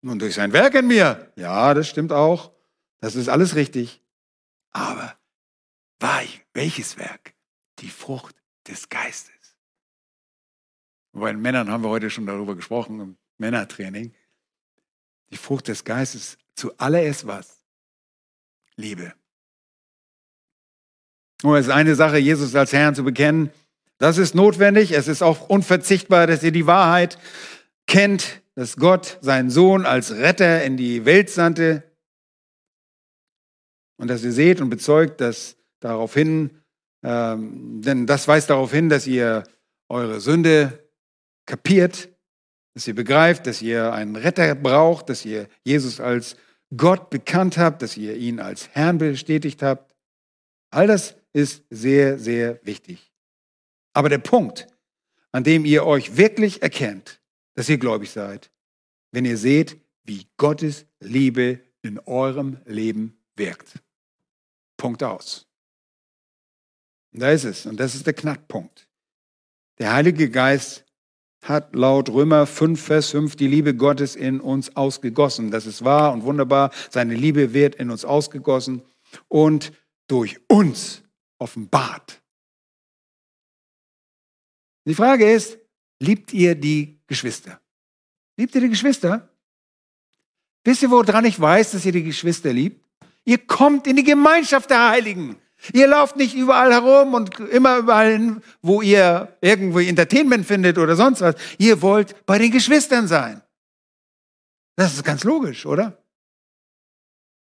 [0.01, 1.31] Nun, durch sein Werk in mir.
[1.35, 2.51] Ja, das stimmt auch.
[2.99, 4.01] Das ist alles richtig.
[4.71, 5.17] Aber
[6.53, 7.35] welches Werk?
[7.79, 8.35] Die Frucht
[8.67, 9.33] des Geistes.
[11.13, 14.13] bei den Männern haben wir heute schon darüber gesprochen, im Männertraining.
[15.29, 17.61] Die Frucht des Geistes, zuallererst was?
[18.75, 19.13] Liebe.
[21.43, 23.51] Und es ist eine Sache, Jesus als Herrn zu bekennen.
[23.99, 24.91] Das ist notwendig.
[24.91, 27.17] Es ist auch unverzichtbar, dass ihr die Wahrheit
[27.87, 31.83] kennt, dass Gott seinen Sohn als Retter in die Welt sandte.
[33.99, 36.51] Und dass ihr seht und bezeugt, dass darauf hin,
[37.03, 39.43] ähm, denn das weist darauf hin, dass ihr
[39.89, 40.87] eure Sünde
[41.47, 42.09] kapiert,
[42.75, 46.35] dass ihr begreift, dass ihr einen Retter braucht, dass ihr Jesus als
[46.75, 49.95] Gott bekannt habt, dass ihr ihn als Herrn bestätigt habt.
[50.69, 53.06] All das ist sehr, sehr wichtig.
[53.97, 54.67] Aber der Punkt,
[55.31, 57.19] an dem ihr euch wirklich erkennt,
[57.55, 58.51] dass ihr gläubig seid,
[59.11, 63.81] wenn ihr seht, wie Gottes Liebe in eurem Leben wirkt.
[64.77, 65.47] Punkt aus.
[67.11, 67.65] Und da ist es.
[67.65, 68.87] Und das ist der Knackpunkt.
[69.79, 70.85] Der Heilige Geist
[71.41, 75.49] hat laut Römer 5, Vers 5 die Liebe Gottes in uns ausgegossen.
[75.49, 76.69] Das ist wahr und wunderbar.
[76.91, 78.83] Seine Liebe wird in uns ausgegossen
[79.27, 79.71] und
[80.07, 81.01] durch uns
[81.39, 82.21] offenbart.
[84.87, 85.59] Die Frage ist,
[85.99, 87.59] liebt ihr die Geschwister?
[88.37, 89.29] Liebt ihr die Geschwister?
[90.63, 92.85] Wisst ihr, woran ich weiß, dass ihr die Geschwister liebt?
[93.25, 95.37] Ihr kommt in die Gemeinschaft der Heiligen.
[95.73, 100.95] Ihr lauft nicht überall herum und immer überall hin, wo ihr irgendwo Entertainment findet oder
[100.95, 101.35] sonst was.
[101.57, 103.41] Ihr wollt bei den Geschwistern sein.
[104.77, 106.01] Das ist ganz logisch, oder?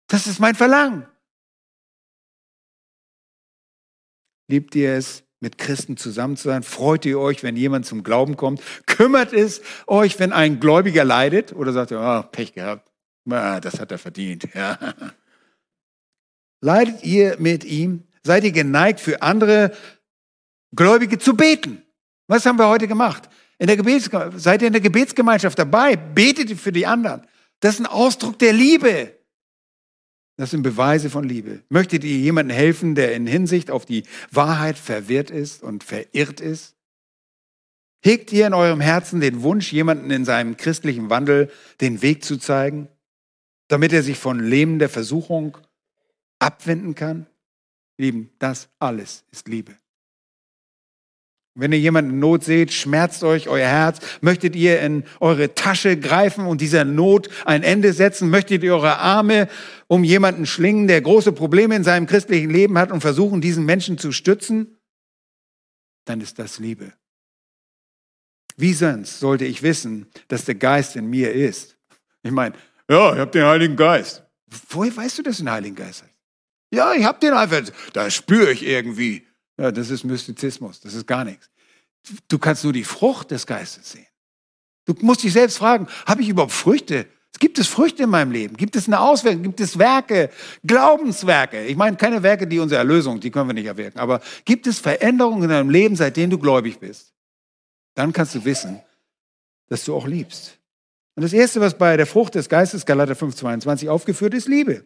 [0.07, 1.05] Das ist mein Verlangen.
[4.47, 6.63] Liebt ihr es, mit Christen zusammen zu sein?
[6.63, 8.61] Freut ihr euch, wenn jemand zum Glauben kommt?
[8.85, 11.53] Kümmert es euch, wenn ein Gläubiger leidet?
[11.53, 12.91] Oder sagt ihr, oh, Pech gehabt,
[13.29, 14.47] ah, das hat er verdient.
[14.55, 14.77] Ja.
[16.61, 18.03] Leidet ihr mit ihm?
[18.23, 19.71] Seid ihr geneigt, für andere
[20.73, 21.83] Gläubige zu beten.
[22.27, 23.29] Was haben wir heute gemacht?
[23.57, 25.95] In der Gebets seid ihr in der Gebetsgemeinschaft dabei?
[25.95, 27.21] Betet für die anderen.
[27.59, 29.13] Das ist ein Ausdruck der Liebe.
[30.37, 31.61] Das sind Beweise von Liebe.
[31.69, 36.75] Möchtet ihr jemandem helfen, der in Hinsicht auf die Wahrheit verwirrt ist und verirrt ist?
[38.03, 41.49] Hegt ihr in eurem Herzen den Wunsch, jemanden in seinem christlichen Wandel
[41.81, 42.87] den Weg zu zeigen,
[43.67, 45.57] damit er sich von lähmender Versuchung
[46.37, 47.27] abwenden kann?
[47.97, 49.75] Lieben, das alles ist Liebe.
[51.57, 53.99] Wenn ihr jemanden in Not seht, schmerzt euch euer Herz.
[54.19, 58.29] Möchtet ihr in eure Tasche greifen und dieser Not ein Ende setzen?
[58.29, 59.47] Möchtet ihr eure Arme
[59.87, 63.97] um jemanden schlingen, der große Probleme in seinem christlichen Leben hat und versuchen, diesen Menschen
[63.97, 64.77] zu stützen?
[66.03, 66.91] Dann ist das Liebe.
[68.57, 71.77] Wie sonst sollte ich wissen, dass der Geist in mir ist?
[72.21, 72.55] Ich meine,
[72.89, 74.23] ja, ich habe den Heiligen Geist.
[74.69, 76.11] Woher weißt du, dass du den Heiligen Geist hast?
[76.71, 79.25] Ja, ich habe den einfach, da spüre ich irgendwie.
[79.57, 81.49] Ja, das ist Mystizismus, das ist gar nichts.
[82.27, 84.05] Du kannst nur die Frucht des Geistes sehen.
[84.85, 87.07] Du musst dich selbst fragen, habe ich überhaupt Früchte?
[87.39, 88.55] Gibt es Früchte in meinem Leben?
[88.55, 89.43] Gibt es eine Auswirkung?
[89.43, 90.29] Gibt es Werke,
[90.65, 91.65] Glaubenswerke?
[91.65, 93.99] Ich meine, keine Werke, die unsere Erlösung, die können wir nicht erwirken.
[93.99, 97.13] Aber gibt es Veränderungen in deinem Leben, seitdem du gläubig bist?
[97.95, 98.79] Dann kannst du wissen,
[99.67, 100.57] dass du auch liebst.
[101.15, 104.85] Und das Erste, was bei der Frucht des Geistes, Galater 5,22 aufgeführt ist, Liebe.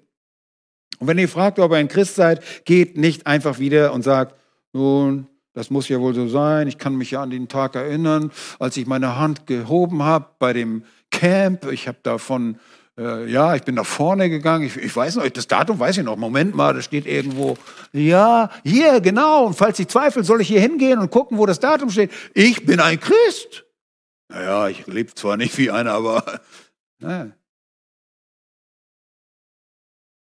[0.99, 4.38] Und wenn ihr fragt, ob ihr ein Christ seid, geht nicht einfach wieder und sagt,
[4.73, 6.67] nun, das muss ja wohl so sein.
[6.67, 10.53] Ich kann mich ja an den Tag erinnern, als ich meine Hand gehoben habe bei
[10.53, 11.65] dem Camp.
[11.71, 12.59] Ich habe davon,
[12.97, 14.65] äh, ja, ich bin nach vorne gegangen.
[14.65, 16.17] Ich, ich, weiß noch, das Datum weiß ich noch.
[16.17, 17.57] Moment mal, das steht irgendwo.
[17.91, 19.47] Ja, hier, genau.
[19.47, 22.11] Und falls ich zweifle, soll ich hier hingehen und gucken, wo das Datum steht.
[22.33, 23.65] Ich bin ein Christ.
[24.29, 26.23] Naja, ich lebe zwar nicht wie einer, aber.
[27.01, 27.31] Naja.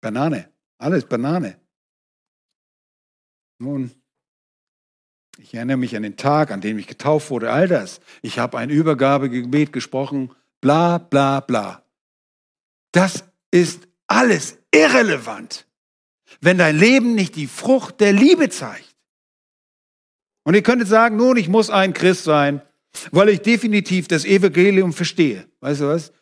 [0.00, 0.48] Banane.
[0.78, 1.60] Alles Banane.
[3.58, 3.90] Nun,
[5.38, 8.00] ich erinnere mich an den Tag, an dem ich getauft wurde, all das.
[8.22, 10.30] Ich habe ein Übergabegebet gesprochen,
[10.60, 11.82] bla bla bla.
[12.92, 15.66] Das ist alles irrelevant,
[16.40, 18.94] wenn dein Leben nicht die Frucht der Liebe zeigt.
[20.44, 22.62] Und ihr könntet sagen, nun, ich muss ein Christ sein,
[23.10, 25.48] weil ich definitiv das Evangelium verstehe.
[25.60, 26.12] Weißt du was?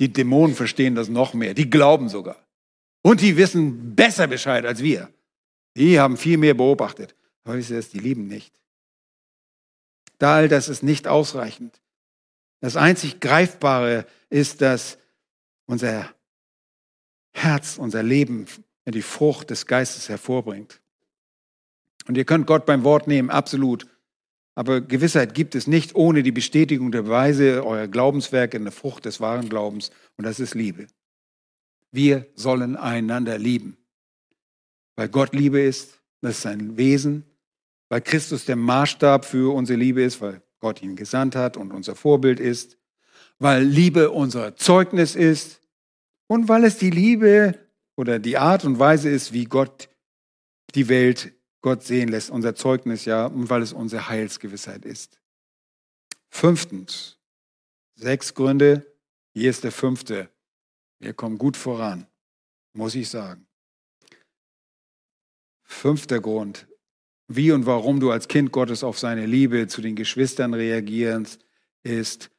[0.00, 1.54] Die Dämonen verstehen das noch mehr.
[1.54, 2.36] Die glauben sogar.
[3.02, 5.10] Und die wissen besser Bescheid als wir.
[5.76, 7.14] Die haben viel mehr beobachtet.
[7.44, 8.54] Aber wisst ihr die lieben nicht.
[10.18, 11.80] Da all das ist nicht ausreichend.
[12.60, 14.98] Das einzig Greifbare ist, dass
[15.66, 16.12] unser
[17.32, 18.46] Herz, unser Leben
[18.84, 20.80] die Frucht des Geistes hervorbringt.
[22.06, 23.86] Und ihr könnt Gott beim Wort nehmen, absolut.
[24.54, 29.04] Aber Gewissheit gibt es nicht ohne die Bestätigung der Beweise eurer Glaubenswerke in der Frucht
[29.04, 29.90] des wahren Glaubens.
[30.16, 30.88] Und das ist Liebe.
[31.92, 33.76] Wir sollen einander lieben.
[34.96, 37.24] Weil Gott Liebe ist, das ist sein Wesen,
[37.88, 41.94] weil Christus der Maßstab für unsere Liebe ist, weil Gott ihn gesandt hat und unser
[41.94, 42.76] Vorbild ist,
[43.38, 45.60] weil Liebe unser Zeugnis ist
[46.26, 47.58] und weil es die Liebe
[47.96, 49.88] oder die Art und Weise ist, wie Gott
[50.74, 55.20] die Welt Gott sehen lässt, unser Zeugnis ja, und weil es unsere Heilsgewissheit ist.
[56.30, 57.18] Fünftens,
[57.96, 58.86] sechs Gründe,
[59.34, 60.30] hier ist der fünfte.
[61.00, 62.06] Wir kommen gut voran,
[62.72, 63.47] muss ich sagen.
[65.68, 66.66] Fünfter Grund,
[67.28, 71.44] wie und warum du als Kind Gottes auf seine Liebe zu den Geschwistern reagierst,
[71.82, 72.30] ist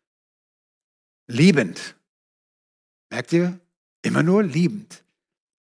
[1.27, 1.95] liebend.
[3.11, 3.59] Merkt ihr?
[4.01, 5.03] Immer nur liebend,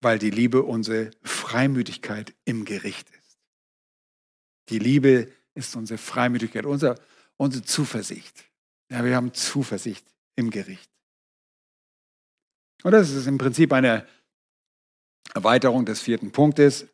[0.01, 3.39] weil die Liebe unsere Freimütigkeit im Gericht ist.
[4.69, 6.99] Die Liebe ist unsere Freimütigkeit, unser,
[7.37, 8.45] unsere Zuversicht.
[8.91, 10.07] Ja, wir haben Zuversicht
[10.37, 10.91] im Gericht.
[12.85, 14.07] Und das ist im Prinzip eine
[15.35, 16.87] Erweiterung des vierten Punktes.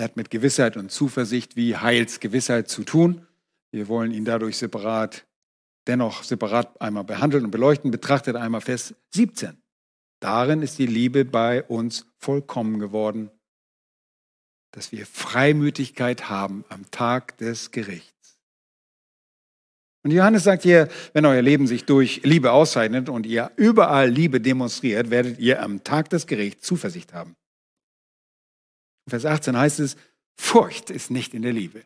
[0.00, 3.26] Er hat mit Gewissheit und Zuversicht wie Heilsgewissheit zu tun.
[3.70, 5.26] Wir wollen ihn dadurch separat,
[5.86, 7.90] dennoch separat einmal behandeln und beleuchten.
[7.90, 9.60] Betrachtet einmal Vers 17.
[10.18, 13.30] Darin ist die Liebe bei uns vollkommen geworden,
[14.70, 18.38] dass wir Freimütigkeit haben am Tag des Gerichts.
[20.02, 24.40] Und Johannes sagt hier, wenn euer Leben sich durch Liebe auszeichnet und ihr überall Liebe
[24.40, 27.36] demonstriert, werdet ihr am Tag des Gerichts Zuversicht haben.
[29.08, 29.96] Vers 18 heißt es,
[30.36, 31.82] Furcht ist nicht in der Liebe.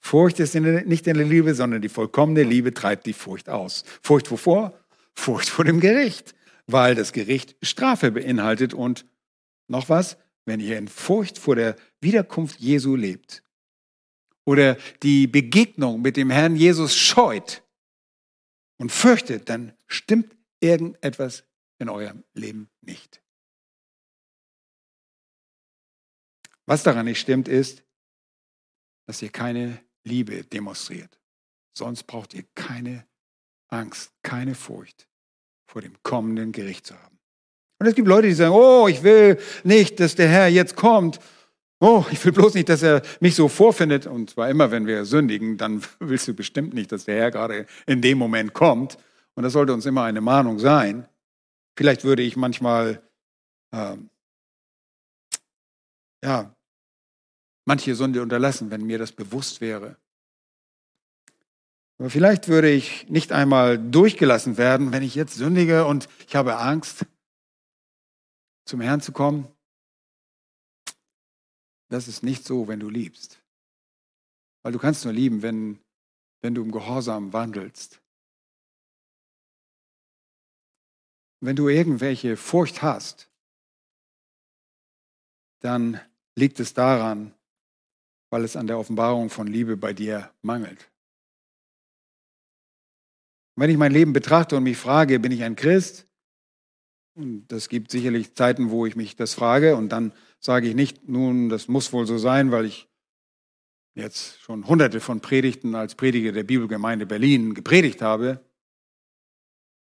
[0.00, 3.48] Furcht ist in der, nicht in der Liebe, sondern die vollkommene Liebe treibt die Furcht
[3.48, 3.84] aus.
[4.02, 4.78] Furcht wovor?
[5.14, 6.34] Furcht vor dem Gericht,
[6.66, 9.06] weil das Gericht Strafe beinhaltet und
[9.68, 10.16] noch was,
[10.46, 13.42] wenn ihr in Furcht vor der Wiederkunft Jesu lebt
[14.44, 17.62] oder die Begegnung mit dem Herrn Jesus scheut
[18.78, 21.44] und fürchtet, dann stimmt irgendetwas
[21.78, 23.22] in eurem Leben nicht.
[26.70, 27.82] Was daran nicht stimmt, ist,
[29.08, 31.18] dass ihr keine Liebe demonstriert.
[31.76, 33.04] Sonst braucht ihr keine
[33.66, 35.08] Angst, keine Furcht
[35.66, 37.18] vor dem kommenden Gericht zu haben.
[37.80, 41.18] Und es gibt Leute, die sagen, oh, ich will nicht, dass der Herr jetzt kommt.
[41.80, 44.06] Oh, ich will bloß nicht, dass er mich so vorfindet.
[44.06, 47.66] Und zwar immer, wenn wir sündigen, dann willst du bestimmt nicht, dass der Herr gerade
[47.86, 48.96] in dem Moment kommt.
[49.34, 51.08] Und das sollte uns immer eine Mahnung sein.
[51.76, 53.02] Vielleicht würde ich manchmal,
[53.72, 54.08] ähm,
[56.22, 56.54] ja,
[57.70, 59.96] manche Sünde unterlassen, wenn mir das bewusst wäre.
[61.98, 66.56] Aber vielleicht würde ich nicht einmal durchgelassen werden, wenn ich jetzt sündige und ich habe
[66.56, 67.06] Angst,
[68.64, 69.46] zum Herrn zu kommen.
[71.90, 73.40] Das ist nicht so, wenn du liebst.
[74.62, 75.78] Weil du kannst nur lieben, wenn,
[76.42, 78.02] wenn du im Gehorsam wandelst.
[81.38, 83.30] Wenn du irgendwelche Furcht hast,
[85.60, 86.00] dann
[86.34, 87.32] liegt es daran,
[88.30, 90.90] weil es an der Offenbarung von Liebe bei dir mangelt.
[93.56, 96.06] wenn ich mein Leben betrachte und mich frage, bin ich ein Christ?
[97.14, 101.06] Und das gibt sicherlich Zeiten, wo ich mich das frage und dann sage ich nicht,
[101.08, 102.88] nun, das muss wohl so sein, weil ich
[103.94, 108.40] jetzt schon hunderte von Predigten als Prediger der Bibelgemeinde Berlin gepredigt habe.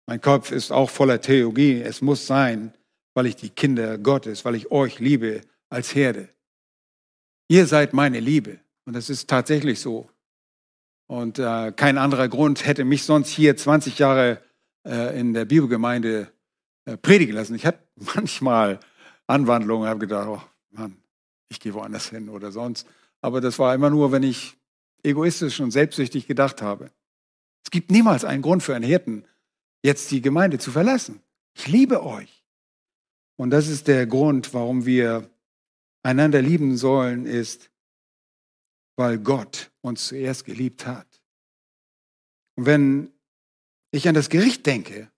[0.06, 1.80] Mein Kopf ist auch voller Theologie.
[1.80, 2.72] Es muss sein,
[3.14, 6.35] weil ich die Kinder Gottes, weil ich euch liebe als Herde.
[7.48, 8.58] Ihr seid meine Liebe.
[8.84, 10.08] Und das ist tatsächlich so.
[11.06, 14.42] Und äh, kein anderer Grund hätte mich sonst hier 20 Jahre
[14.84, 16.32] äh, in der Bibelgemeinde
[16.84, 17.54] äh, predigen lassen.
[17.54, 17.80] Ich hatte
[18.14, 18.80] manchmal
[19.26, 20.96] Anwandlungen, habe gedacht, oh Mann,
[21.48, 22.86] ich gehe woanders hin oder sonst.
[23.20, 24.56] Aber das war immer nur, wenn ich
[25.02, 26.90] egoistisch und selbstsüchtig gedacht habe.
[27.64, 29.24] Es gibt niemals einen Grund für einen Hirten,
[29.82, 31.20] jetzt die Gemeinde zu verlassen.
[31.54, 32.44] Ich liebe euch.
[33.36, 35.28] Und das ist der Grund, warum wir
[36.06, 37.70] einander lieben sollen, ist,
[38.96, 41.06] weil Gott uns zuerst geliebt hat.
[42.56, 43.12] Und wenn
[43.90, 45.10] ich an das Gericht denke,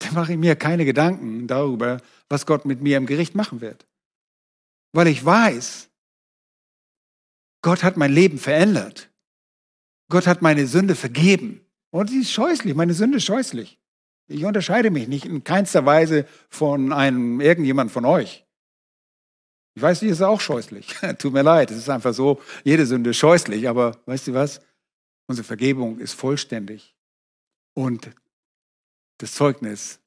[0.00, 3.86] dann mache ich mir keine Gedanken darüber, was Gott mit mir im Gericht machen wird.
[4.92, 5.88] Weil ich weiß,
[7.62, 9.10] Gott hat mein Leben verändert.
[10.10, 11.64] Gott hat meine Sünde vergeben.
[11.90, 13.78] Und sie ist scheußlich, meine Sünde ist scheußlich.
[14.26, 18.47] Ich unterscheide mich nicht in keinster Weise von einem irgendjemand von euch.
[19.78, 20.88] Ich weiß, die ist auch scheußlich.
[21.18, 24.60] Tut mir leid, es ist einfach so, jede Sünde ist scheußlich, aber weißt du was?
[25.28, 26.96] Unsere Vergebung ist vollständig.
[27.74, 28.10] Und
[29.18, 30.00] das Zeugnis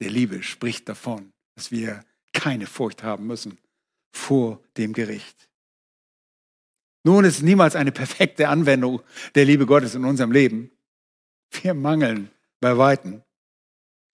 [0.00, 3.58] der Liebe spricht davon, dass wir keine Furcht haben müssen
[4.12, 5.48] vor dem Gericht.
[7.02, 9.02] Nun ist niemals eine perfekte Anwendung
[9.34, 10.70] der Liebe Gottes in unserem Leben.
[11.60, 13.22] Wir mangeln bei Weitem.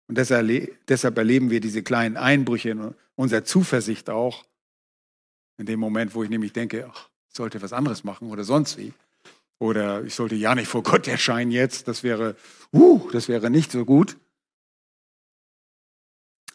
[0.09, 4.45] Und deshalb erleben wir diese kleinen Einbrüche in unserer Zuversicht auch,
[5.61, 8.79] in dem Moment, wo ich nämlich denke, ach, ich sollte was anderes machen oder sonst
[8.79, 8.95] wie.
[9.59, 12.35] Oder ich sollte ja nicht vor Gott erscheinen jetzt, das wäre,
[12.73, 14.17] uh, das wäre nicht so gut.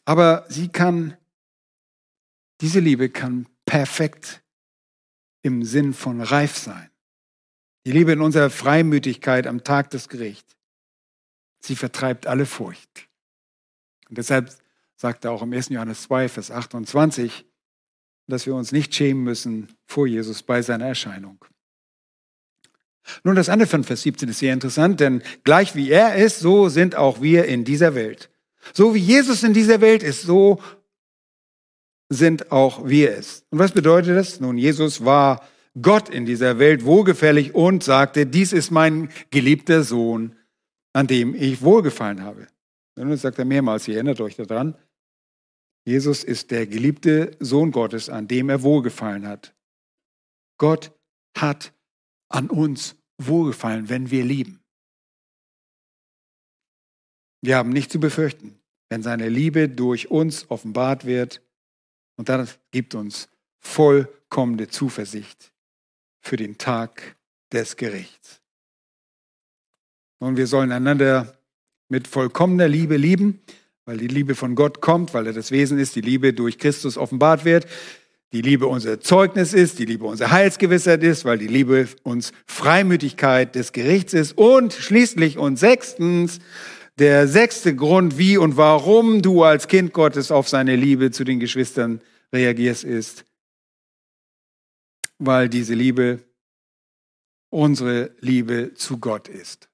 [0.06, 1.16] Aber sie kann,
[2.62, 4.44] diese Liebe kann perfekt
[5.44, 6.90] im Sinn von reif sein.
[7.86, 10.56] Die Liebe in unserer Freimütigkeit am Tag des Gerichts.
[11.60, 13.08] Sie vertreibt alle Furcht.
[14.10, 14.52] Und deshalb
[14.96, 15.70] sagt er auch im 1.
[15.70, 17.46] Johannes 2, Vers 28,
[18.28, 21.44] dass wir uns nicht schämen müssen vor Jesus bei seiner Erscheinung.
[23.24, 26.70] Nun, das andere von Vers 17 ist sehr interessant, denn gleich wie er ist, so
[26.70, 28.30] sind auch wir in dieser Welt.
[28.74, 30.60] So wie Jesus in dieser Welt ist, so
[32.10, 33.46] sind auch wir es.
[33.52, 34.40] Und was bedeutet das?
[34.40, 35.44] Nun, Jesus war
[35.82, 40.36] Gott in dieser Welt wohlgefällig und sagte, dies ist mein geliebter Sohn,
[40.94, 42.48] an dem ich wohlgefallen habe.
[42.98, 44.76] Und das sagt er mehrmals, ihr erinnert euch daran.
[45.86, 49.54] Jesus ist der geliebte Sohn Gottes, an dem er wohlgefallen hat.
[50.58, 50.92] Gott
[51.38, 51.74] hat
[52.28, 54.60] an uns wohlgefallen, wenn wir lieben.
[57.42, 58.60] Wir haben nichts zu befürchten,
[58.90, 61.44] wenn seine Liebe durch uns offenbart wird.
[62.18, 63.30] Und das gibt uns
[63.60, 65.54] vollkommene Zuversicht
[66.22, 67.16] für den Tag
[67.52, 68.42] des Gerichts.
[70.20, 71.38] Und wir sollen einander
[71.90, 73.42] mit vollkommener Liebe lieben
[73.86, 76.98] weil die Liebe von Gott kommt, weil er das Wesen ist, die Liebe durch Christus
[76.98, 77.68] offenbart wird,
[78.34, 83.56] die Liebe unser Zeugnis ist, die Liebe unser Heilsgewissheit ist, weil die Liebe uns Freimütigkeit
[83.56, 86.40] des Gerichts ist und schließlich und sechstens,
[86.98, 91.40] der sechste Grund, wie und warum du als Kind Gottes auf seine Liebe zu den
[91.40, 92.02] Geschwistern
[92.34, 93.26] reagierst, ist,
[95.20, 96.20] weil diese Liebe
[97.50, 99.70] unsere Liebe zu Gott ist.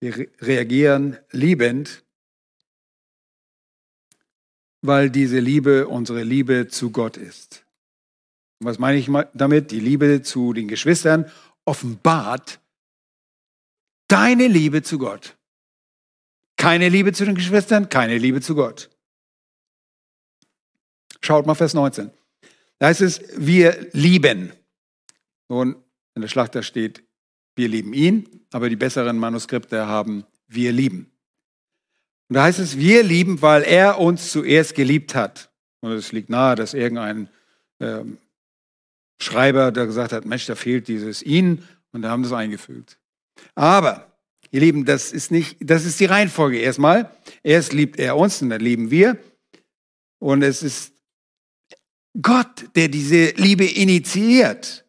[0.00, 2.04] Wir reagieren liebend,
[4.82, 7.64] weil diese Liebe unsere Liebe zu Gott ist.
[8.60, 9.70] Was meine ich damit?
[9.70, 11.30] Die Liebe zu den Geschwistern
[11.64, 12.60] offenbart
[14.08, 15.36] deine Liebe zu Gott.
[16.56, 18.90] Keine Liebe zu den Geschwistern, keine Liebe zu Gott.
[21.20, 22.10] Schaut mal Vers 19.
[22.78, 24.52] Da heißt es, wir lieben.
[25.48, 25.76] Nun,
[26.14, 27.05] in der Schlachter steht,
[27.56, 31.10] wir lieben ihn, aber die besseren Manuskripte haben, wir lieben.
[32.28, 35.50] Und da heißt es, wir lieben, weil er uns zuerst geliebt hat.
[35.80, 37.28] Und es liegt nahe, dass irgendein
[37.80, 38.18] ähm,
[39.20, 42.98] Schreiber, der gesagt hat, Mensch, da fehlt dieses ihn, und da haben das eingefügt.
[43.54, 44.12] Aber,
[44.50, 47.10] ihr Lieben, das ist nicht, das ist die Reihenfolge erstmal.
[47.42, 49.18] Erst liebt er uns und dann lieben wir.
[50.18, 50.92] Und es ist
[52.20, 54.85] Gott, der diese Liebe initiiert.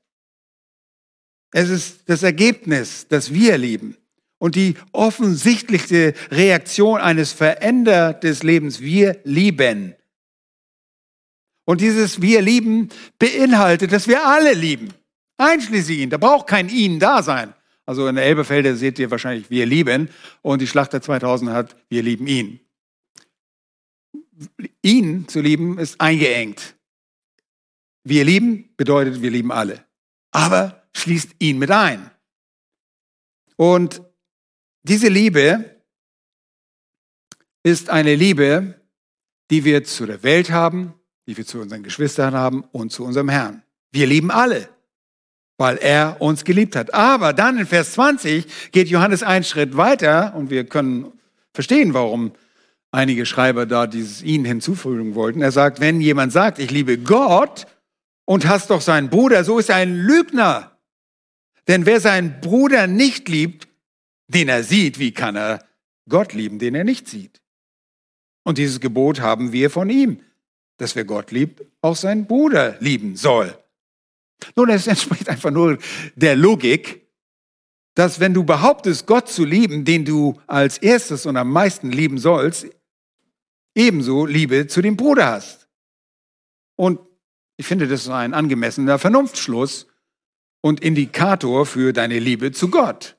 [1.57, 3.97] Es ist das Ergebnis, dass wir lieben.
[4.37, 9.95] Und die offensichtlichste Reaktion eines Veränder des Lebens, wir lieben.
[11.65, 14.93] Und dieses Wir lieben beinhaltet, dass wir alle lieben.
[15.37, 16.11] Einschließlich ihn.
[16.11, 17.55] Da braucht kein ihn da sein.
[17.87, 20.09] Also in der Elbefelder seht ihr wahrscheinlich Wir lieben.
[20.43, 22.59] Und die Schlachter 2000 hat Wir lieben ihn.
[24.83, 26.75] Ihn zu lieben ist eingeengt.
[28.03, 29.83] Wir lieben bedeutet, wir lieben alle.
[30.31, 32.09] Aber schließt ihn mit ein.
[33.55, 34.01] Und
[34.83, 35.77] diese Liebe
[37.63, 38.79] ist eine Liebe,
[39.49, 40.93] die wir zu der Welt haben,
[41.27, 43.63] die wir zu unseren Geschwistern haben und zu unserem Herrn.
[43.91, 44.69] Wir lieben alle,
[45.57, 46.93] weil er uns geliebt hat.
[46.93, 51.11] Aber dann in Vers 20 geht Johannes einen Schritt weiter und wir können
[51.53, 52.31] verstehen, warum
[52.91, 55.41] einige Schreiber da dieses ihn hinzufügen wollten.
[55.41, 57.67] Er sagt, wenn jemand sagt, ich liebe Gott
[58.25, 60.76] und hasst doch seinen Bruder, so ist er ein Lügner.
[61.67, 63.67] Denn wer seinen Bruder nicht liebt,
[64.27, 65.65] den er sieht, wie kann er
[66.07, 67.41] Gott lieben, den er nicht sieht?
[68.43, 70.21] Und dieses Gebot haben wir von ihm,
[70.77, 73.57] dass wer Gott liebt, auch seinen Bruder lieben soll.
[74.55, 75.77] Nun, es entspricht einfach nur
[76.15, 77.07] der Logik,
[77.95, 82.19] dass wenn du behauptest, Gott zu lieben, den du als erstes und am meisten lieben
[82.19, 82.67] sollst,
[83.75, 85.67] ebenso Liebe zu dem Bruder hast.
[86.75, 86.99] Und
[87.57, 89.87] ich finde, das ist ein angemessener Vernunftschluss
[90.61, 93.17] und Indikator für deine Liebe zu Gott.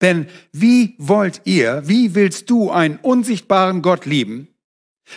[0.00, 4.48] Denn wie wollt ihr, wie willst du einen unsichtbaren Gott lieben,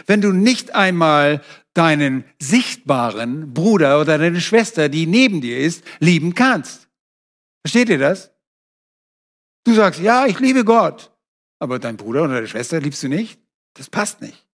[0.05, 1.41] wenn du nicht einmal
[1.73, 6.89] deinen sichtbaren Bruder oder deine Schwester, die neben dir ist, lieben kannst?
[7.65, 8.31] Versteht ihr das?
[9.65, 11.11] Du sagst, ja, ich liebe Gott,
[11.59, 13.39] aber dein Bruder oder deine Schwester liebst du nicht?
[13.73, 14.48] Das passt nicht.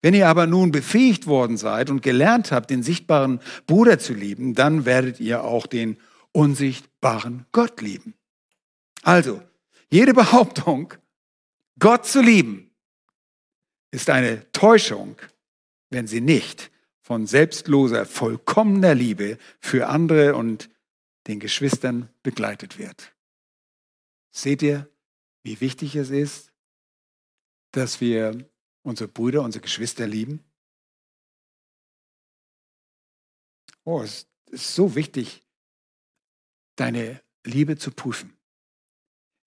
[0.00, 4.54] Wenn ihr aber nun befähigt worden seid und gelernt habt, den sichtbaren Bruder zu lieben,
[4.54, 5.98] dann werdet ihr auch den
[6.32, 8.14] unsichtbaren Gott lieben.
[9.02, 9.42] Also,
[9.90, 10.94] jede Behauptung,
[11.78, 12.70] Gott zu lieben,
[13.90, 15.16] ist eine Täuschung,
[15.90, 16.70] wenn sie nicht
[17.00, 20.68] von selbstloser, vollkommener Liebe für andere und
[21.26, 23.14] den Geschwistern begleitet wird.
[24.30, 24.88] Seht ihr,
[25.42, 26.52] wie wichtig es ist,
[27.72, 28.46] dass wir
[28.82, 30.44] unsere Brüder, unsere Geschwister lieben?
[33.84, 35.42] Oh, es ist so wichtig,
[36.76, 38.36] deine Liebe zu prüfen.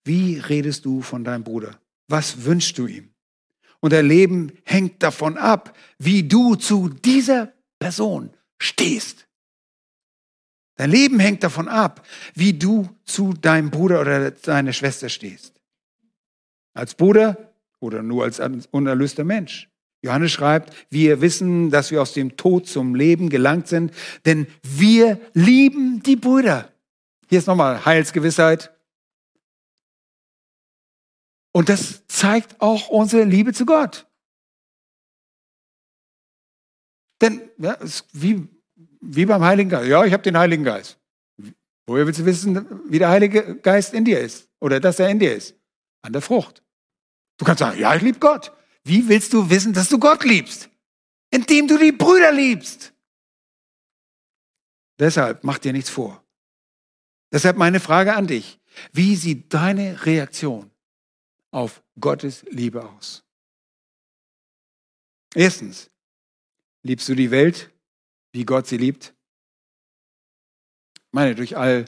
[0.04, 1.80] Wie redest du von deinem Bruder?
[2.08, 3.14] Was wünschst du ihm?
[3.80, 9.28] Und dein Leben hängt davon ab, wie du zu dieser Person stehst.
[10.76, 15.60] Dein Leben hängt davon ab, wie du zu deinem Bruder oder deiner Schwester stehst.
[16.74, 17.51] Als Bruder
[17.82, 19.68] oder nur als unerlöster Mensch.
[20.04, 23.92] Johannes schreibt, wir wissen, dass wir aus dem Tod zum Leben gelangt sind,
[24.24, 26.72] denn wir lieben die Brüder.
[27.28, 28.74] Hier ist nochmal Heilsgewissheit.
[31.52, 34.06] Und das zeigt auch unsere Liebe zu Gott.
[37.20, 37.78] Denn ja,
[38.12, 38.48] wie,
[39.00, 39.88] wie beim Heiligen Geist.
[39.88, 40.98] Ja, ich habe den Heiligen Geist.
[41.86, 44.48] Woher willst du wissen, wie der Heilige Geist in dir ist?
[44.60, 45.54] Oder dass er in dir ist?
[46.02, 46.62] An der Frucht.
[47.42, 48.52] Du kannst sagen, ja, ich liebe Gott.
[48.84, 50.70] Wie willst du wissen, dass du Gott liebst?
[51.28, 52.94] Indem du die Brüder liebst.
[55.00, 56.24] Deshalb mach dir nichts vor.
[57.32, 58.60] Deshalb meine Frage an dich.
[58.92, 60.70] Wie sieht deine Reaktion
[61.50, 63.24] auf Gottes Liebe aus?
[65.34, 65.90] Erstens,
[66.84, 67.72] liebst du die Welt,
[68.30, 69.16] wie Gott sie liebt?
[70.94, 71.86] Ich meine, durch, all,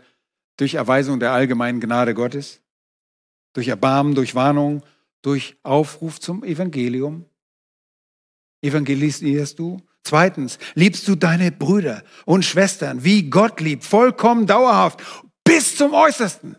[0.57, 2.61] durch Erweisung der allgemeinen Gnade Gottes,
[3.53, 4.83] durch Erbarmen, durch Warnung,
[5.25, 7.27] durch Aufruf zum Evangelium.
[8.63, 9.79] Evangelisierst du?
[10.03, 15.03] Zweitens, liebst du deine Brüder und Schwestern, wie Gott liebt, vollkommen dauerhaft,
[15.45, 16.57] bis zum Äußersten?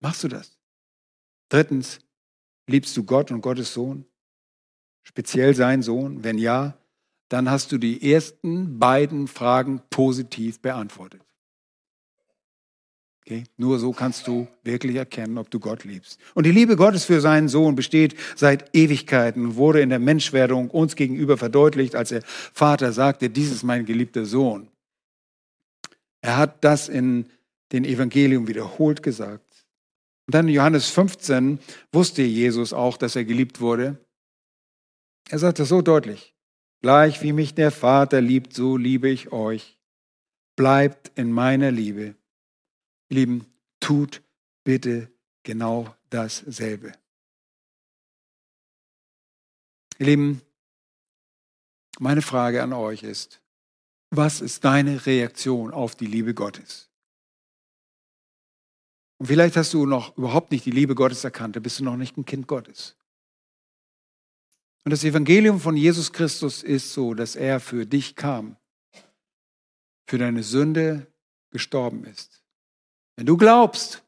[0.00, 0.58] Machst du das?
[1.48, 2.00] Drittens,
[2.68, 4.04] Liebst du Gott und Gottes Sohn?
[5.02, 6.22] Speziell seinen Sohn?
[6.22, 6.78] Wenn ja,
[7.30, 11.22] dann hast du die ersten beiden Fragen positiv beantwortet.
[13.28, 13.44] Okay?
[13.58, 16.18] Nur so kannst du wirklich erkennen, ob du Gott liebst.
[16.32, 20.70] Und die Liebe Gottes für seinen Sohn besteht seit Ewigkeiten und wurde in der Menschwerdung
[20.70, 24.70] uns gegenüber verdeutlicht, als der Vater sagte, dies ist mein geliebter Sohn.
[26.22, 27.26] Er hat das in
[27.70, 29.66] den Evangelium wiederholt gesagt.
[30.26, 31.58] Und dann in Johannes 15
[31.92, 33.98] wusste Jesus auch, dass er geliebt wurde.
[35.28, 36.34] Er sagte so deutlich,
[36.80, 39.78] gleich wie mich der Vater liebt, so liebe ich euch.
[40.56, 42.14] Bleibt in meiner Liebe.
[43.08, 43.46] Ihr Lieben,
[43.80, 44.22] tut
[44.64, 45.10] bitte
[45.42, 46.92] genau dasselbe.
[49.98, 50.42] Ihr Lieben,
[51.98, 53.40] meine Frage an euch ist,
[54.10, 56.88] was ist deine Reaktion auf die Liebe Gottes?
[59.18, 61.96] Und vielleicht hast du noch überhaupt nicht die Liebe Gottes erkannt, da bist du noch
[61.96, 62.96] nicht ein Kind Gottes.
[64.84, 68.56] Und das Evangelium von Jesus Christus ist so, dass er für dich kam,
[70.06, 71.12] für deine Sünde
[71.50, 72.37] gestorben ist,
[73.18, 74.04] wenn du glaubst,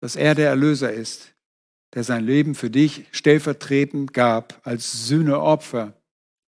[0.00, 1.34] dass er der Erlöser ist,
[1.92, 5.92] der sein Leben für dich stellvertretend gab als Sühneopfer.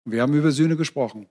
[0.05, 1.27] Wir haben über Sühne gesprochen.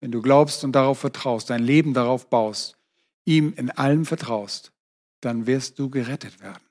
[0.00, 2.78] Wenn du glaubst und darauf vertraust, dein Leben darauf baust,
[3.26, 4.72] ihm in allem vertraust,
[5.20, 6.64] dann wirst du gerettet werden.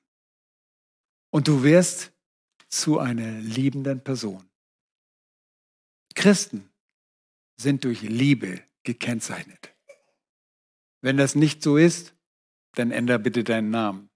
[1.30, 2.10] Und du wirst
[2.70, 4.50] zu einer liebenden Person.
[6.16, 6.68] Christen
[7.56, 9.72] sind durch Liebe gekennzeichnet.
[11.02, 12.14] Wenn das nicht so ist,
[12.74, 14.08] dann änder bitte deinen Namen.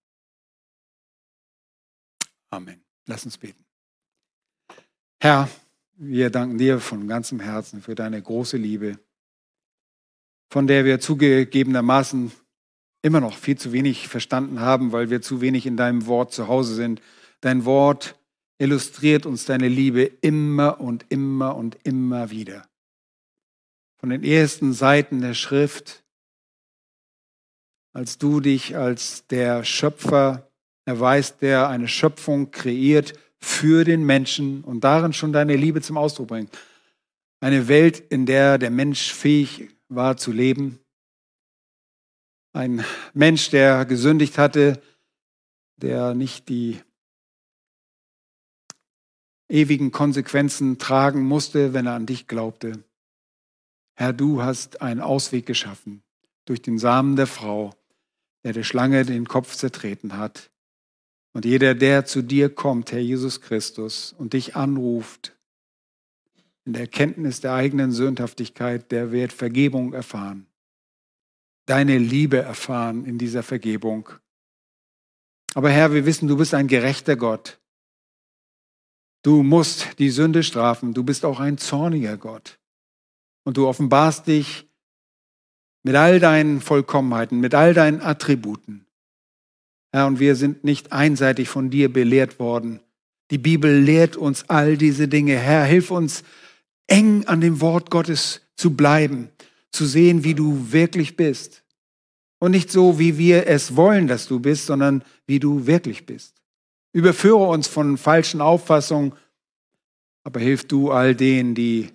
[2.50, 2.80] Amen.
[3.06, 3.64] Lass uns beten.
[5.20, 5.50] Herr,
[5.96, 8.98] wir danken dir von ganzem Herzen für deine große Liebe,
[10.50, 12.32] von der wir zugegebenermaßen
[13.02, 16.48] immer noch viel zu wenig verstanden haben, weil wir zu wenig in deinem Wort zu
[16.48, 17.02] Hause sind.
[17.40, 18.18] Dein Wort
[18.58, 22.68] illustriert uns deine Liebe immer und immer und immer wieder.
[23.98, 26.05] Von den ersten Seiten der Schrift
[27.96, 30.50] als du dich als der Schöpfer
[30.84, 36.28] erweist, der eine Schöpfung kreiert für den Menschen und darin schon deine Liebe zum Ausdruck
[36.28, 36.58] bringt.
[37.40, 40.78] Eine Welt, in der der Mensch fähig war zu leben.
[42.52, 42.84] Ein
[43.14, 44.78] Mensch, der gesündigt hatte,
[45.78, 46.78] der nicht die
[49.48, 52.84] ewigen Konsequenzen tragen musste, wenn er an dich glaubte.
[53.94, 56.02] Herr, du hast einen Ausweg geschaffen
[56.44, 57.72] durch den Samen der Frau,
[58.46, 60.52] der der Schlange den Kopf zertreten hat.
[61.32, 65.36] Und jeder, der zu dir kommt, Herr Jesus Christus, und dich anruft,
[66.64, 70.46] in der Erkenntnis der eigenen Sündhaftigkeit, der wird Vergebung erfahren.
[71.66, 74.10] Deine Liebe erfahren in dieser Vergebung.
[75.54, 77.58] Aber Herr, wir wissen, du bist ein gerechter Gott.
[79.22, 80.94] Du musst die Sünde strafen.
[80.94, 82.60] Du bist auch ein zorniger Gott.
[83.42, 84.65] Und du offenbarst dich
[85.86, 88.86] mit all deinen Vollkommenheiten, mit all deinen Attributen.
[89.92, 92.80] Herr, und wir sind nicht einseitig von dir belehrt worden.
[93.30, 95.38] Die Bibel lehrt uns all diese Dinge.
[95.38, 96.24] Herr, hilf uns
[96.88, 99.28] eng an dem Wort Gottes zu bleiben,
[99.70, 101.62] zu sehen, wie du wirklich bist.
[102.40, 106.34] Und nicht so, wie wir es wollen, dass du bist, sondern wie du wirklich bist.
[106.92, 109.12] Überführe uns von falschen Auffassungen,
[110.24, 111.90] aber hilf du all denen, die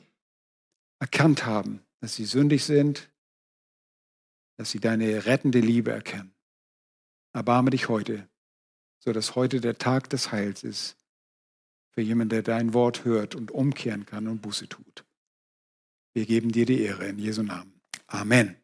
[1.00, 3.11] erkannt haben, dass sie sündig sind,
[4.62, 6.36] dass sie deine rettende Liebe erkennen.
[7.34, 8.30] Erbarme dich heute,
[9.00, 10.98] so dass heute der Tag des Heils ist
[11.90, 15.04] für jemanden, der dein Wort hört und umkehren kann und Buße tut.
[16.14, 17.82] Wir geben dir die Ehre in Jesu Namen.
[18.06, 18.61] Amen.